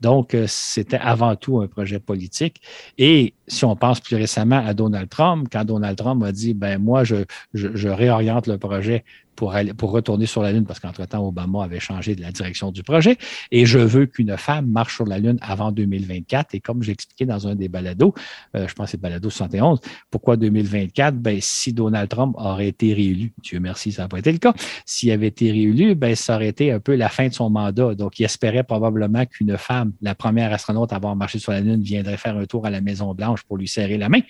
[0.00, 2.60] Donc, euh, c'était avant tout un projet politique.
[2.98, 6.78] Et si on pense plus récemment à Donald Trump, quand Donald Trump a dit, ben
[6.78, 7.16] moi, je,
[7.54, 9.04] je réoriente le projet
[9.34, 12.70] pour, aller, pour retourner sur la Lune, parce qu'entre-temps, Obama avait changé de la direction
[12.70, 13.18] du projet.
[13.50, 16.54] Et je veux qu'une femme marche sur la Lune avant 2024.
[16.54, 18.14] Et comme j'ai expliqué dans un des balados,
[18.56, 19.80] euh, je pense que c'est balado 71,
[20.10, 21.16] pourquoi 2024?
[21.16, 24.54] Ben, si Donald Trump aurait été réélu, Dieu merci, ça n'a pas été le cas.
[24.86, 27.94] S'il avait été réélu, ben, ça aurait été un peu la fin de son mandat.
[27.94, 31.82] Donc, il espérait probablement qu'une femme, la première astronaute à avoir marché sur la Lune,
[31.82, 34.20] viendrait faire un tour à la Maison-Blanche pour lui serrer la main.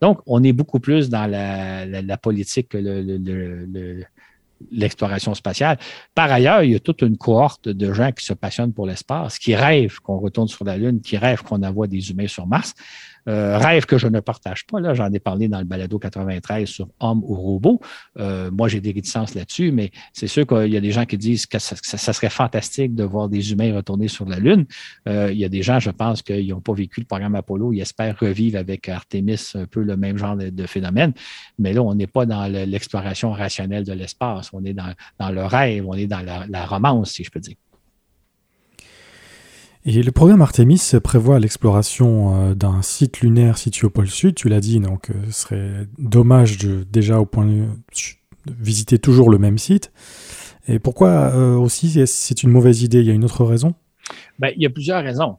[0.00, 4.04] Donc, on est beaucoup plus dans la, politique que le
[4.70, 5.78] l'exploration spatiale.
[6.14, 9.38] Par ailleurs, il y a toute une cohorte de gens qui se passionnent pour l'espace,
[9.38, 12.74] qui rêvent qu'on retourne sur la Lune, qui rêvent qu'on envoie des humains sur Mars.
[13.28, 14.80] Euh, rêve que je ne partage pas.
[14.80, 17.80] Là, j'en ai parlé dans le balado 93 sur homme ou robot.
[18.18, 21.18] Euh, moi, j'ai des réticences là-dessus, mais c'est sûr qu'il y a des gens qui
[21.18, 24.66] disent que ça, serait fantastique de voir des humains retourner sur la Lune.
[25.08, 27.72] Euh, il y a des gens, je pense, qui n'ont pas vécu le programme Apollo.
[27.72, 31.12] Ils espèrent revivre avec Artemis un peu le même genre de, phénomène.
[31.58, 34.50] Mais là, on n'est pas dans l'exploration rationnelle de l'espace.
[34.52, 37.56] On est dans, le rêve, on est dans la romance, si je peux dire.
[39.84, 44.48] Et le programme Artemis prévoit l'exploration euh, d'un site lunaire situé au pôle sud, tu
[44.48, 47.66] l'as dit, donc euh, ce serait dommage de, déjà au point de,
[48.46, 49.92] visiter toujours le même site.
[50.68, 53.00] Et pourquoi euh, aussi c'est une mauvaise idée?
[53.00, 53.74] Il y a une autre raison?
[54.38, 55.38] Ben, Il y a plusieurs raisons.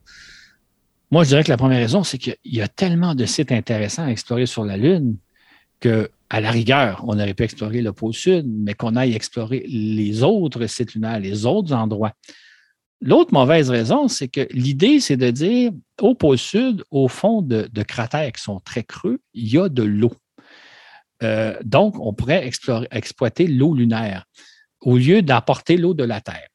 [1.09, 4.03] Moi, je dirais que la première raison, c'est qu'il y a tellement de sites intéressants
[4.03, 5.15] à explorer sur la Lune
[5.79, 9.63] que, à la rigueur, on aurait pu explorer le pôle sud, mais qu'on aille explorer
[9.67, 12.13] les autres sites lunaires, les autres endroits.
[13.05, 17.67] L'autre mauvaise raison, c'est que l'idée, c'est de dire au pôle sud, au fond de,
[17.83, 20.13] cratères qui sont très creux, il y a de l'eau.
[21.21, 22.49] Euh, donc, on pourrait
[22.91, 24.23] exploiter l'eau lunaire
[24.79, 26.47] au lieu d'apporter l'eau de la Terre.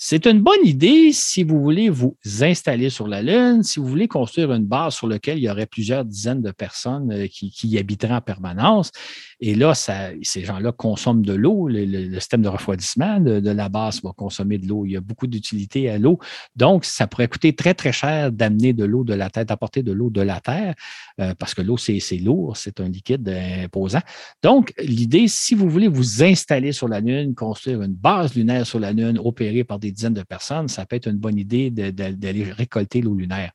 [0.00, 4.06] C'est une bonne idée si vous voulez vous installer sur la Lune, si vous voulez
[4.06, 7.78] construire une base sur laquelle il y aurait plusieurs dizaines de personnes euh, qui, y
[7.78, 8.92] habiteraient en permanence.
[9.40, 11.66] Et là, ces gens-là consomment de l'eau.
[11.68, 14.86] Le, système de refroidissement de, la base va consommer de l'eau.
[14.86, 16.20] Il y a beaucoup d'utilité à l'eau.
[16.54, 19.90] Donc, ça pourrait coûter très, très cher d'amener de l'eau de la Terre, d'apporter de
[19.90, 20.74] l'eau de la Terre,
[21.20, 24.00] euh, parce que l'eau, c'est lourd, c'est un liquide imposant.
[24.44, 28.78] Donc, l'idée, si vous voulez vous installer sur la Lune, construire une base lunaire sur
[28.78, 32.52] la Lune, opérée par des dizaines de personnes, ça peut être une bonne idée d'aller
[32.52, 33.52] récolter l'eau lunaire.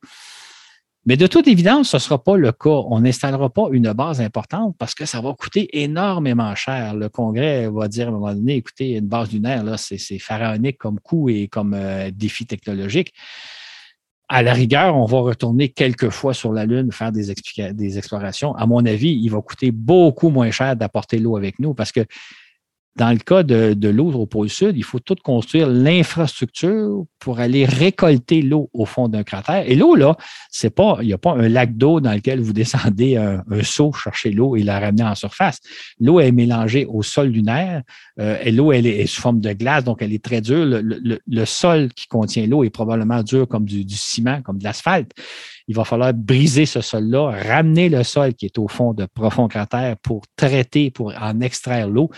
[1.06, 2.70] Mais de toute évidence, ce ne sera pas le cas.
[2.70, 6.96] On n'installera pas une base importante parce que ça va coûter énormément cher.
[6.96, 10.78] Le Congrès va dire à un moment donné, écoutez, une base lunaire, là, c'est, pharaonique
[10.78, 13.14] comme coût et comme euh, défi technologique.
[14.30, 17.34] À la rigueur, on va retourner quelques fois sur la Lune, faire des,
[17.74, 18.56] des explorations.
[18.56, 22.06] À mon avis, il va coûter beaucoup moins cher d'apporter l'eau avec nous parce que
[22.96, 27.40] dans le cas de, de l'eau au pôle sud, il faut tout construire l'infrastructure pour
[27.40, 29.64] aller récolter l'eau au fond d'un cratère.
[29.68, 30.16] Et l'eau, là,
[30.52, 33.92] c'est pas, il n'y a pas un lac d'eau dans lequel vous descendez un, seau,
[33.94, 35.60] chercher l'eau et la ramener en surface.
[36.00, 37.82] L'eau est mélangée au sol lunaire.
[38.20, 40.64] Euh, et l'eau, elle est, sous forme de glace, donc elle est très dure.
[40.66, 45.12] Le, sol qui contient l'eau est probablement dur comme du, du ciment, comme de l'asphalte.
[45.68, 49.48] Il va falloir briser ce sol-là, ramener le sol qui est au fond de profonds
[49.48, 52.10] cratères pour traiter, pour en extraire l'eau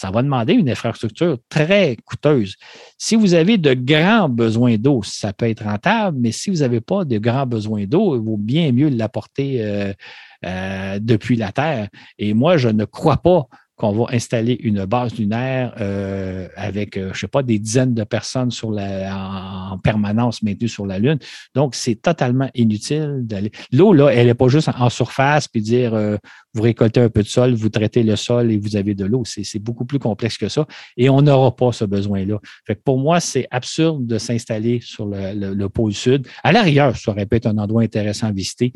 [0.00, 2.56] ça va demander une infrastructure très coûteuse.
[2.96, 6.80] Si vous avez de grands besoins d'eau, ça peut être rentable, mais si vous n'avez
[6.80, 9.92] pas de grands besoins d'eau, il vaut bien mieux l'apporter euh,
[10.46, 11.88] euh, depuis la Terre.
[12.18, 13.46] Et moi, je ne crois pas
[13.80, 17.94] qu'on va installer une base lunaire euh, avec, euh, je ne sais pas, des dizaines
[17.94, 19.16] de personnes sur la,
[19.72, 21.18] en, permanence maintenues sur la Lune.
[21.54, 23.50] Donc, c'est totalement inutile d'aller.
[23.72, 26.18] L'eau, là, elle n'est pas juste en surface puis dire euh,
[26.52, 29.22] vous récoltez un peu de sol, vous traitez le sol et vous avez de l'eau.
[29.24, 30.66] C'est beaucoup plus complexe que ça.
[30.98, 32.38] Et on n'aura pas ce besoin-là.
[32.84, 36.28] Pour moi, c'est absurde de s'installer sur le, le, pôle sud.
[36.44, 38.74] À l'arrière, ça aurait pu être un endroit intéressant à visiter.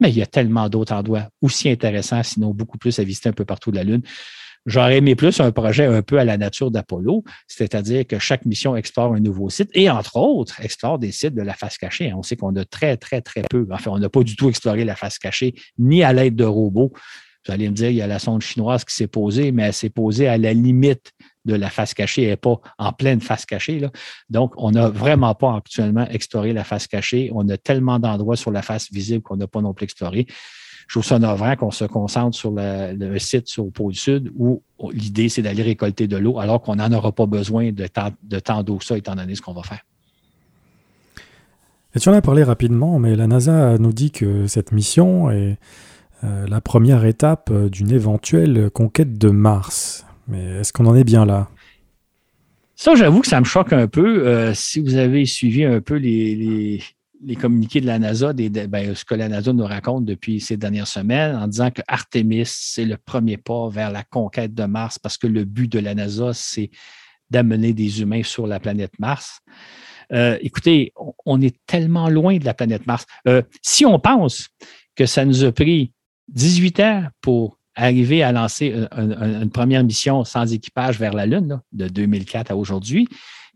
[0.00, 3.32] Mais il y a tellement d'autres endroits aussi intéressants, sinon beaucoup plus à visiter un
[3.32, 4.02] peu partout de la Lune.
[4.66, 8.74] J'aurais aimé plus un projet un peu à la nature d'Apollo, c'est-à-dire que chaque mission
[8.76, 12.14] explore un nouveau site et, entre autres, explore des sites de la face cachée.
[12.14, 13.66] On sait qu'on a très, très, très peu.
[13.70, 16.92] Enfin, on n'a pas du tout exploré la face cachée, ni à l'aide de robots.
[17.46, 19.74] Vous allez me dire, il y a la sonde chinoise qui s'est posée, mais elle
[19.74, 21.12] s'est posée à la limite
[21.44, 23.80] de la face cachée et pas en pleine face cachée.
[24.30, 27.30] Donc, on n'a vraiment pas actuellement exploré la face cachée.
[27.34, 30.26] On a tellement d'endroits sur la face visible qu'on n'a pas non plus exploré.
[30.86, 34.62] Je trouve ça navrant qu'on se concentre sur le, site sur le pôle sud où
[34.92, 38.38] l'idée, c'est d'aller récolter de l'eau alors qu'on n'en aura pas besoin de tant, de
[38.38, 39.80] tant d'eau ça, étant donné ce qu'on va faire.
[41.94, 45.58] Et tu en as parlé rapidement, mais la NASA nous dit que cette mission est
[46.24, 50.06] euh, la première étape euh, d'une éventuelle conquête de Mars.
[50.28, 51.48] Mais est-ce qu'on en est bien là?
[52.76, 54.26] Ça, j'avoue que ça me choque un peu.
[54.26, 56.80] Euh, si vous avez suivi un peu les,
[57.24, 60.86] les communiqués de la NASA, ben, ce que la NASA nous raconte depuis ces dernières
[60.86, 65.16] semaines, en disant que Artemis, c'est le premier pas vers la conquête de Mars, parce
[65.16, 66.70] que le but de la NASA, c'est
[67.30, 69.40] d'amener des humains sur la planète Mars.
[70.12, 70.92] Euh, écoutez,
[71.24, 73.06] on, est tellement loin de la planète Mars.
[73.26, 74.48] Euh, si on pense
[74.94, 75.92] que ça nous a pris
[76.28, 81.88] 18 ans pour arriver à lancer une, première mission sans équipage vers la Lune, de
[81.88, 83.08] 2004 à aujourd'hui,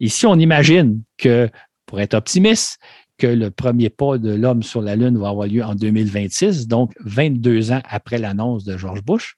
[0.08, 1.48] si on imagine que,
[1.86, 2.78] pour être optimiste,
[3.16, 6.92] que le premier pas de l'homme sur la Lune va avoir lieu en 2026, donc
[7.00, 9.34] 22 ans après l'annonce de George Bush.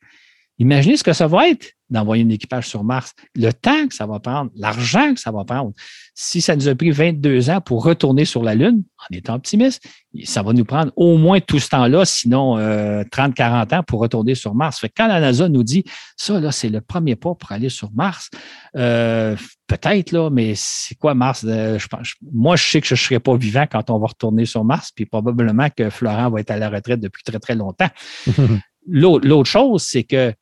[0.61, 4.07] Imaginez ce que ça va être d'envoyer un équipage sur Mars, le temps que ça
[4.07, 5.73] va prendre, l'argent que ça va prendre.
[6.15, 9.83] Si ça nous a pris 22 ans pour retourner sur la Lune, en étant optimiste,
[10.25, 14.35] ça va nous prendre au moins tout ce temps-là, sinon 30-40 euh, ans pour retourner
[14.35, 14.79] sur Mars.
[14.79, 15.83] Fait quand la NASA nous dit
[16.15, 18.29] ça, là, c'est le premier pas pour aller sur Mars,
[18.77, 19.35] euh,
[19.67, 21.43] peut-être, là, mais c'est quoi Mars?
[21.49, 24.09] Euh, je pense, moi, je sais que je ne serai pas vivant quand on va
[24.09, 27.55] retourner sur Mars, puis probablement que Florent va être à la retraite depuis très, très
[27.55, 27.89] longtemps.
[28.87, 30.35] L'autre chose, c'est que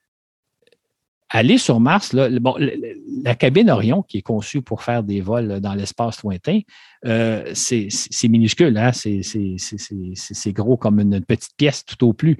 [1.30, 6.22] aller sur Mars, la cabine Orion, qui est conçue pour faire des vols dans l'espace
[6.22, 6.60] lointain,
[7.06, 7.88] euh, c'est
[8.28, 8.92] minuscule, hein?
[8.92, 12.38] c'est gros comme une petite pièce tout au plus.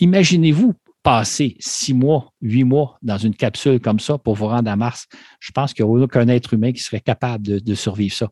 [0.00, 4.76] Imaginez-vous passer six mois, huit mois dans une capsule comme ça pour vous rendre à
[4.76, 5.06] Mars.
[5.40, 8.28] Je pense qu'il n'y a aucun être humain qui serait capable de, survivre ça.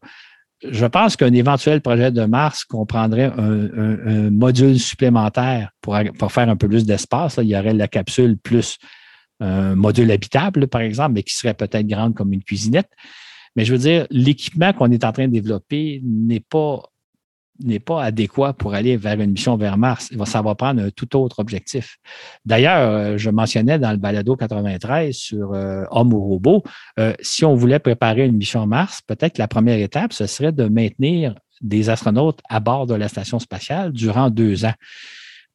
[0.68, 5.96] Je pense qu'un éventuel projet de Mars comprendrait un, module supplémentaire pour,
[6.32, 7.38] faire un peu plus d'espace.
[7.40, 8.78] Il y aurait la capsule plus
[9.40, 12.90] un module habitable, par exemple, mais qui serait peut-être grande comme une cuisinette.
[13.56, 16.82] Mais je veux dire, l'équipement qu'on est en train de développer n'est pas
[17.62, 20.10] n'est pas adéquat pour aller vers une mission vers Mars.
[20.24, 21.98] Ça va prendre un tout autre objectif.
[22.44, 26.62] D'ailleurs, euh, je mentionnais dans le balado 93 sur euh, homme ou robot,
[26.98, 30.52] euh, si on voulait préparer une mission Mars, peut-être que la première étape, ce serait
[30.52, 34.74] de maintenir des astronautes à bord de la station spatiale durant deux ans.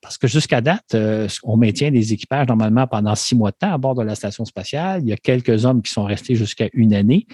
[0.01, 0.95] Parce que jusqu'à date,
[1.43, 4.45] on maintient des équipages normalement pendant six mois de temps à bord de la station
[4.45, 5.01] spatiale.
[5.03, 7.27] Il y a quelques hommes qui sont restés jusqu'à une année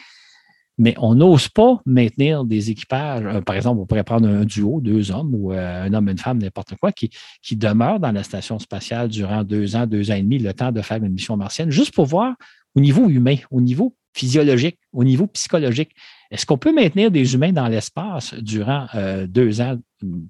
[0.78, 3.24] mais on n'ose pas maintenir des équipages.
[3.26, 6.18] Euh, par exemple, on pourrait prendre un duo, deux hommes ou euh, un homme, une
[6.18, 7.10] femme, n'importe quoi, qui,
[7.42, 10.72] qui demeurent dans la station spatiale durant deux ans, deux ans et demi, le temps
[10.72, 12.36] de faire une mission martienne, juste pour voir
[12.76, 15.92] au niveau humain, au niveau physiologique, au niveau psychologique.
[16.32, 19.78] Est-ce qu'on peut maintenir des humains dans l'espace durant euh, deux ans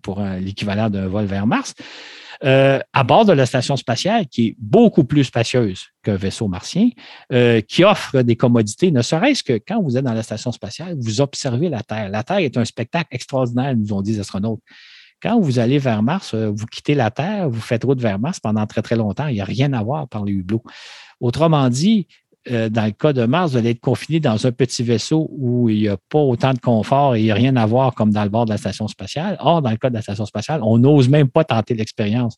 [0.02, 1.74] pour l'équivalent d'un vol vers Mars?
[2.46, 6.90] Euh, à bord de la station spatiale, qui est beaucoup plus spacieuse qu'un vaisseau martien,
[7.34, 10.96] euh, qui offre des commodités, ne serait-ce que quand vous êtes dans la station spatiale,
[11.00, 12.10] vous observez la Terre.
[12.10, 14.62] La Terre est un spectacle extraordinaire, nous ont dit les astronautes.
[15.24, 18.40] Quand vous allez vers Mars, euh, vous quittez la Terre, vous faites route vers Mars
[18.40, 19.28] pendant très, très longtemps.
[19.28, 20.64] Il n'y a rien à voir par les hublots.
[21.20, 22.08] Autrement dit,
[22.52, 25.70] euh, dans le cas de Mars, vous allez être confiné dans un petit vaisseau où
[25.70, 28.12] il n'y a pas autant de confort et il n'y a rien à voir comme
[28.12, 29.38] dans le bord de la station spatiale.
[29.40, 32.38] Or, dans le cas de la station spatiale, on n'ose même pas tenter l'expérience.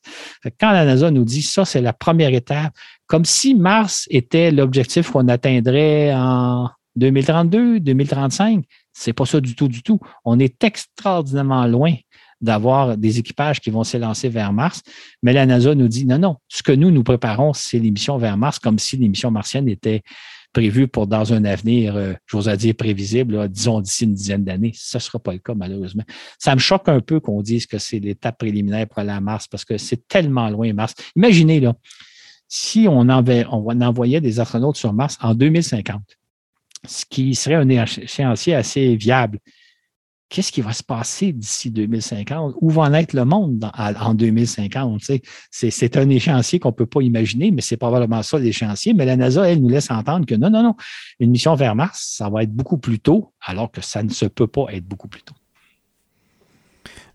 [0.60, 2.74] Quand la NASA nous dit ça, c'est la première étape,
[3.06, 8.64] comme si Mars était l'objectif qu'on atteindrait en 2032, 2035,
[8.94, 10.00] c'est pas ça du tout, du tout.
[10.26, 11.94] On est extraordinairement loin
[12.42, 14.82] d'avoir des équipages qui vont s'élancer vers Mars.
[15.24, 18.38] Mais la NASA nous dit non, non, ce que nous, nous préparons, c'est l'émission vers
[18.38, 20.04] Mars, comme si l'émission martienne était
[20.54, 24.72] prévue pour dans un avenir, euh, j'ose dire prévisible, disons d'ici une dizaine d'années.
[24.76, 26.04] Ce ne sera pas le cas, malheureusement.
[26.40, 29.48] Ça me choque un peu qu'on dise que c'est l'étape préliminaire pour aller à Mars
[29.48, 30.96] parce que c'est tellement loin, Mars.
[31.16, 31.76] Imaginez, là,
[32.48, 36.02] si on, on envoyait des astronautes sur Mars en 2050,
[36.88, 39.40] ce qui serait un échéancier assez viable
[40.30, 42.56] qu'est-ce qui va se passer d'ici 2050?
[42.60, 45.02] Où va en être le monde en 2050?
[45.52, 48.94] C'est un échéancier qu'on ne peut pas imaginer, mais c'est probablement ça l'échéancier.
[48.94, 50.76] Mais la NASA, elle, nous laisse entendre que non, non, non,
[51.20, 54.26] une mission vers Mars, ça va être beaucoup plus tôt, alors que ça ne se
[54.26, 55.36] peut pas être beaucoup plus tôt.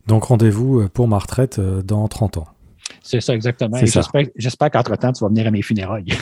[0.07, 2.49] Donc rendez-vous euh, pour ma retraite euh, dans 30 ans.
[3.03, 3.79] C'est ça, exactement.
[4.37, 6.07] J'espère qu'entre-temps, tu vas venir à mes funérailles.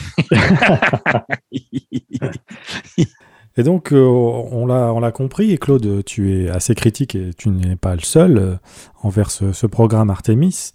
[3.57, 7.75] Et donc, euh, on l'a compris, et Claude, tu es assez critique et tu n'es
[7.75, 8.55] pas le seul euh,
[9.01, 10.71] envers ce, programme Artemis.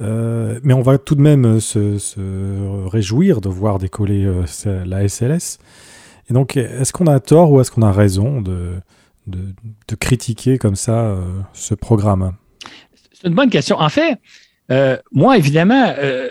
[0.00, 1.98] Euh, mais on va tout de même se,
[2.88, 4.32] réjouir de voir décoller
[4.64, 5.58] la SLS.
[6.30, 8.74] Et donc, est-ce qu'on a tort ou est-ce qu'on a raison de,
[9.26, 11.16] de, critiquer comme ça
[11.52, 12.34] ce programme?
[13.12, 13.76] C'est une bonne question.
[13.80, 14.20] En fait,
[14.70, 16.28] euh, moi, évidemment, euh,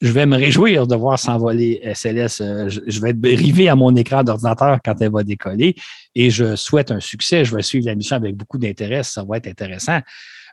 [0.00, 2.40] je vais me réjouir de voir s'envoler SLS.
[2.40, 5.76] Euh, je, vais être rivé à mon écran d'ordinateur quand elle va décoller
[6.14, 7.44] et je souhaite un succès.
[7.44, 9.02] Je vais suivre la mission avec beaucoup d'intérêt.
[9.04, 10.00] Ça va être intéressant.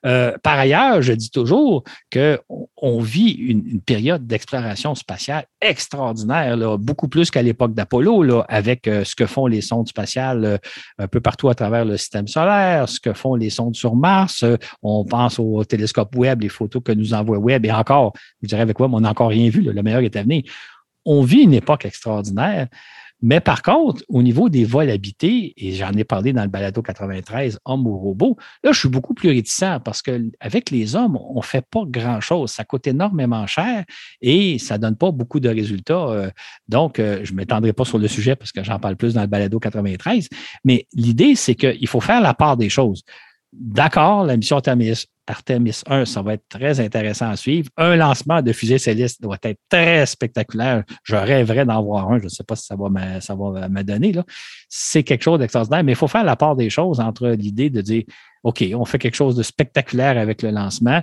[0.06, 2.38] Euh, par ailleurs, je dis toujours qu'on
[2.78, 9.16] on vit une, période d'exploration spatiale extraordinaire, beaucoup plus qu'à l'époque d'Apollo, avec euh, ce
[9.16, 10.58] que font les sondes spatiales euh,
[11.00, 14.46] un peu partout à travers le système solaire, ce que font les sondes sur Mars.
[14.82, 18.62] on pense au télescope Webb, les photos que nous envoie Webb, et encore, je dirais
[18.62, 20.44] avec Webb, on n'a encore rien vu, le meilleur est à venir.
[21.06, 22.68] On vit une époque extraordinaire.
[23.24, 26.82] Mais par contre, au niveau des vols habités, et j'en ai parlé dans le balado
[26.82, 28.36] 93, hommes ou robots,
[28.66, 32.52] là, je suis beaucoup plus réticent parce qu'avec les hommes, on ne fait pas grand-chose.
[32.52, 33.86] Ça coûte énormément cher
[34.22, 36.10] et ça ne donne pas beaucoup de résultats.
[36.10, 36.30] Euh.
[36.68, 39.22] Donc, euh, je ne m'étendrai pas sur le sujet parce que j'en parle plus dans
[39.22, 40.28] le balado 93.
[40.66, 43.04] Mais l'idée, c'est qu'il faut faire la part des choses.
[43.54, 44.60] D'accord, la mission
[45.28, 47.70] Artemis, Artemis 1, ça va être très intéressant à suivre.
[47.78, 50.84] Un lancement de fusée céleste doit être très spectaculaire.
[51.04, 52.20] Je rêverais d'en voir un.
[52.20, 54.14] Je ne sais pas si ça va me, ça va me donner.
[54.68, 57.82] C'est quelque chose d'extraordinaire, mais il faut faire la part des choses entre l'idée de
[57.82, 58.04] dire
[58.44, 61.02] OK, on fait quelque chose de spectaculaire avec le lancement.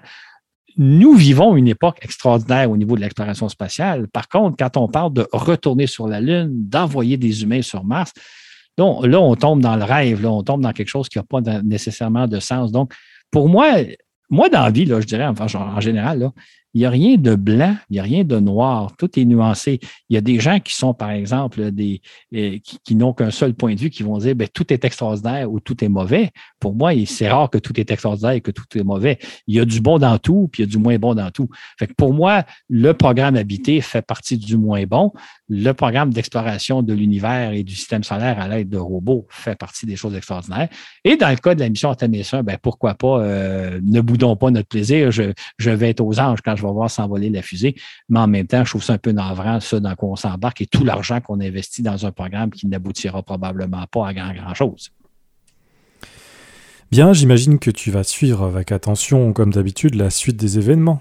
[0.77, 4.07] Nous vivons une époque extraordinaire au niveau de l'exploration spatiale.
[4.09, 8.13] Par contre, quand on parle de retourner sur la Lune, d'envoyer des humains sur Mars,
[8.79, 11.25] donc, là, on tombe dans le rêve, là, on tombe dans quelque chose qui n'a
[11.25, 12.73] pas nécessairement de sens.
[12.73, 12.95] Donc,
[13.31, 13.75] pour moi,
[14.31, 16.33] moi, dans la vie, là, je dirais, enfin, en général, là,
[16.75, 19.81] il n'y a rien de blanc, il n'y a rien de noir, tout est nuancé.
[20.09, 22.01] Il y a des gens qui sont, par exemple, des
[22.35, 25.51] euh, qui, n'ont qu'un seul point de vue, qui vont dire ben, tout est extraordinaire
[25.51, 26.31] ou tout est mauvais.
[26.61, 29.19] Pour moi, c'est rare que tout est extraordinaire et que tout est mauvais.
[29.47, 31.31] Il y a du bon dans tout, puis il y a du moins bon dans
[31.31, 31.49] tout.
[31.79, 35.13] Fait que pour moi, le programme habité fait partie du moins bon.
[35.49, 39.87] Le programme d'exploration de l'univers et du système solaire à l'aide de robots fait partie
[39.87, 40.69] des choses extraordinaires.
[41.05, 44.37] Et dans le cas de la mission Artemis 1, ben, pourquoi pas, euh, ne boudons
[44.37, 45.11] pas notre plaisir.
[45.11, 47.75] Je, je vais être aux anges quand je vais voir s'envoler la fusée.
[48.09, 50.61] Mais en même temps, je trouve ça un peu navrant, ça, dans quoi on s'embarque
[50.61, 54.55] et tout l'argent qu'on investit dans un programme qui n'aboutira probablement pas à grand, grand
[54.55, 54.91] chose.
[56.91, 61.01] Bien, j'imagine que tu vas suivre avec attention, comme d'habitude, la suite des événements.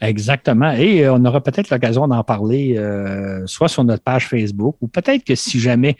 [0.00, 0.72] Exactement.
[0.72, 4.88] Et euh, on aura peut-être l'occasion d'en parler euh, soit sur notre page Facebook ou
[4.88, 5.96] peut-être que si jamais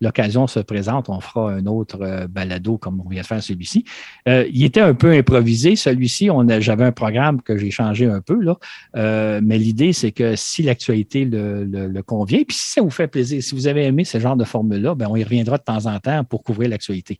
[0.00, 3.84] l'occasion se présente, on fera un autre euh, balado comme on vient de faire celui-ci.
[4.26, 6.28] il était un peu improvisé, celui-ci.
[6.60, 9.40] J'avais un programme que j'ai changé un peu, là.
[9.40, 13.54] mais l'idée, c'est que si l'actualité le, convient, puis si ça vous fait plaisir, si
[13.54, 16.24] vous avez aimé ce genre de formule-là, ben, on y reviendra de temps en temps
[16.24, 17.18] pour couvrir l'actualité.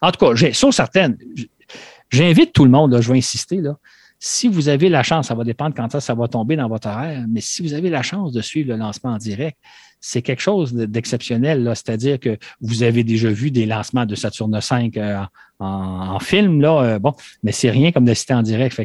[0.00, 1.18] En tout cas, sur certaines,
[2.10, 3.76] j'invite tout le monde, je vais insister, là,
[4.22, 7.24] si vous avez la chance, ça va dépendre quand ça, va tomber dans votre horaire,
[7.26, 9.58] mais si vous avez la chance de suivre le lancement en direct,
[10.00, 11.70] c'est quelque chose d'exceptionnel.
[11.74, 15.20] C'est-à-dire que vous avez déjà vu des lancements de Saturne 5 euh,
[15.58, 17.12] en, film, là, euh, bon,
[17.42, 18.80] mais c'est rien comme d'assister en direct.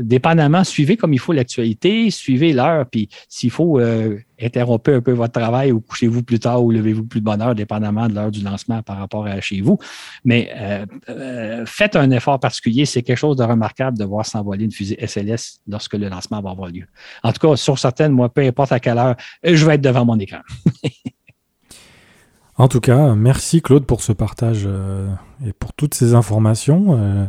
[0.00, 5.12] Dépendamment, suivez comme il faut l'actualité, suivez l'heure, puis s'il faut euh, interrompre un peu
[5.12, 8.30] votre travail ou couchez-vous plus tard ou levez-vous plus de bonne heure, dépendamment de l'heure
[8.30, 9.78] du lancement par rapport à chez vous.
[10.24, 12.86] Mais euh, euh, faites un effort particulier.
[12.86, 16.50] C'est quelque chose de remarquable de voir s'envoler une fusée SLS lorsque le lancement va
[16.50, 16.86] avoir lieu.
[17.22, 20.04] En tout cas, sur certaines, moi, peu importe à quelle heure, je vais être devant
[20.04, 20.40] mon écran.
[22.56, 24.66] en tout cas, merci Claude pour ce partage
[25.46, 27.28] et pour toutes ces informations.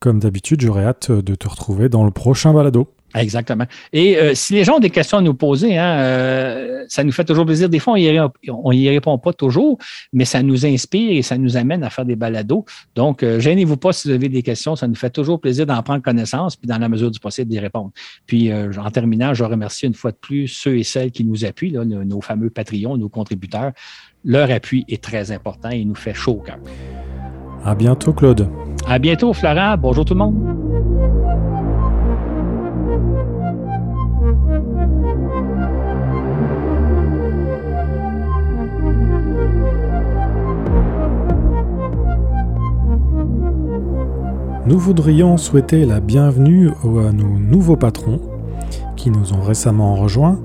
[0.00, 2.88] Comme d'habitude, j'aurais hâte de te retrouver dans le prochain balado.
[3.14, 3.64] Exactement.
[3.92, 7.12] Et euh, si les gens ont des questions à nous poser, hein, euh, ça nous
[7.12, 7.68] fait toujours plaisir.
[7.68, 9.78] Des fois, on n'y répond pas toujours,
[10.12, 12.64] mais ça nous inspire et ça nous amène à faire des balados.
[12.94, 14.76] Donc, euh, gênez-vous pas si vous avez des questions.
[14.76, 17.58] Ça nous fait toujours plaisir d'en prendre connaissance, puis dans la mesure du possible d'y
[17.58, 17.90] répondre.
[18.26, 21.72] Puis, en terminant, je remercie une fois de plus ceux et celles qui nous appuient,
[21.72, 23.72] nos, fameux Patreons, nos contributeurs.
[24.24, 26.58] Leur appui est très important et nous fait chaud au cœur.
[27.64, 28.48] À bientôt, Claude.
[28.88, 29.76] À bientôt, Florent.
[29.76, 30.34] Bonjour tout le monde.
[44.66, 48.20] Nous voudrions souhaiter la bienvenue à nos nouveaux patrons
[48.96, 50.40] qui nous ont récemment rejoints.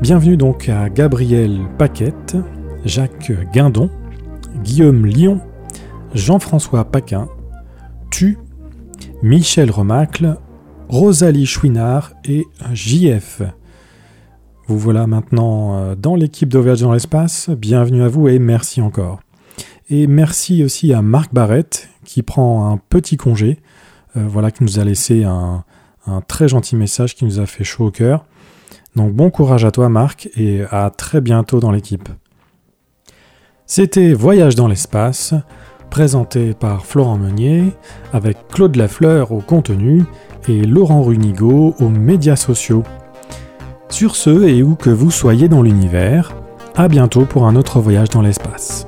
[0.00, 2.36] Bienvenue donc à Gabriel Paquette,
[2.84, 3.90] Jacques Guindon,
[4.62, 5.40] Guillaume Lyon,
[6.14, 7.28] Jean-François Paquin,
[8.10, 8.38] Tu,
[9.22, 10.36] Michel Remacle,
[10.88, 13.42] Rosalie Chouinard et JF.
[14.66, 17.48] Vous voilà maintenant euh, dans l'équipe d'Auvergne dans l'espace.
[17.48, 19.20] Bienvenue à vous et merci encore.
[19.88, 23.58] Et merci aussi à Marc Barrette qui prend un petit congé.
[24.16, 25.64] Euh, voilà, qui nous a laissé un,
[26.06, 28.26] un, très gentil message qui nous a fait chaud au cœur.
[28.96, 32.08] Donc bon courage à toi Marc et à très bientôt dans l'équipe.
[33.64, 35.32] C'était Voyage dans l'espace
[35.92, 37.64] présenté par Florent Meunier,
[38.14, 40.04] avec Claude Lafleur au contenu
[40.48, 42.82] et Laurent Runigo aux médias sociaux.
[43.90, 46.32] Sur ce, et où que vous soyez dans l'univers,
[46.76, 48.86] à bientôt pour un autre voyage dans l'espace.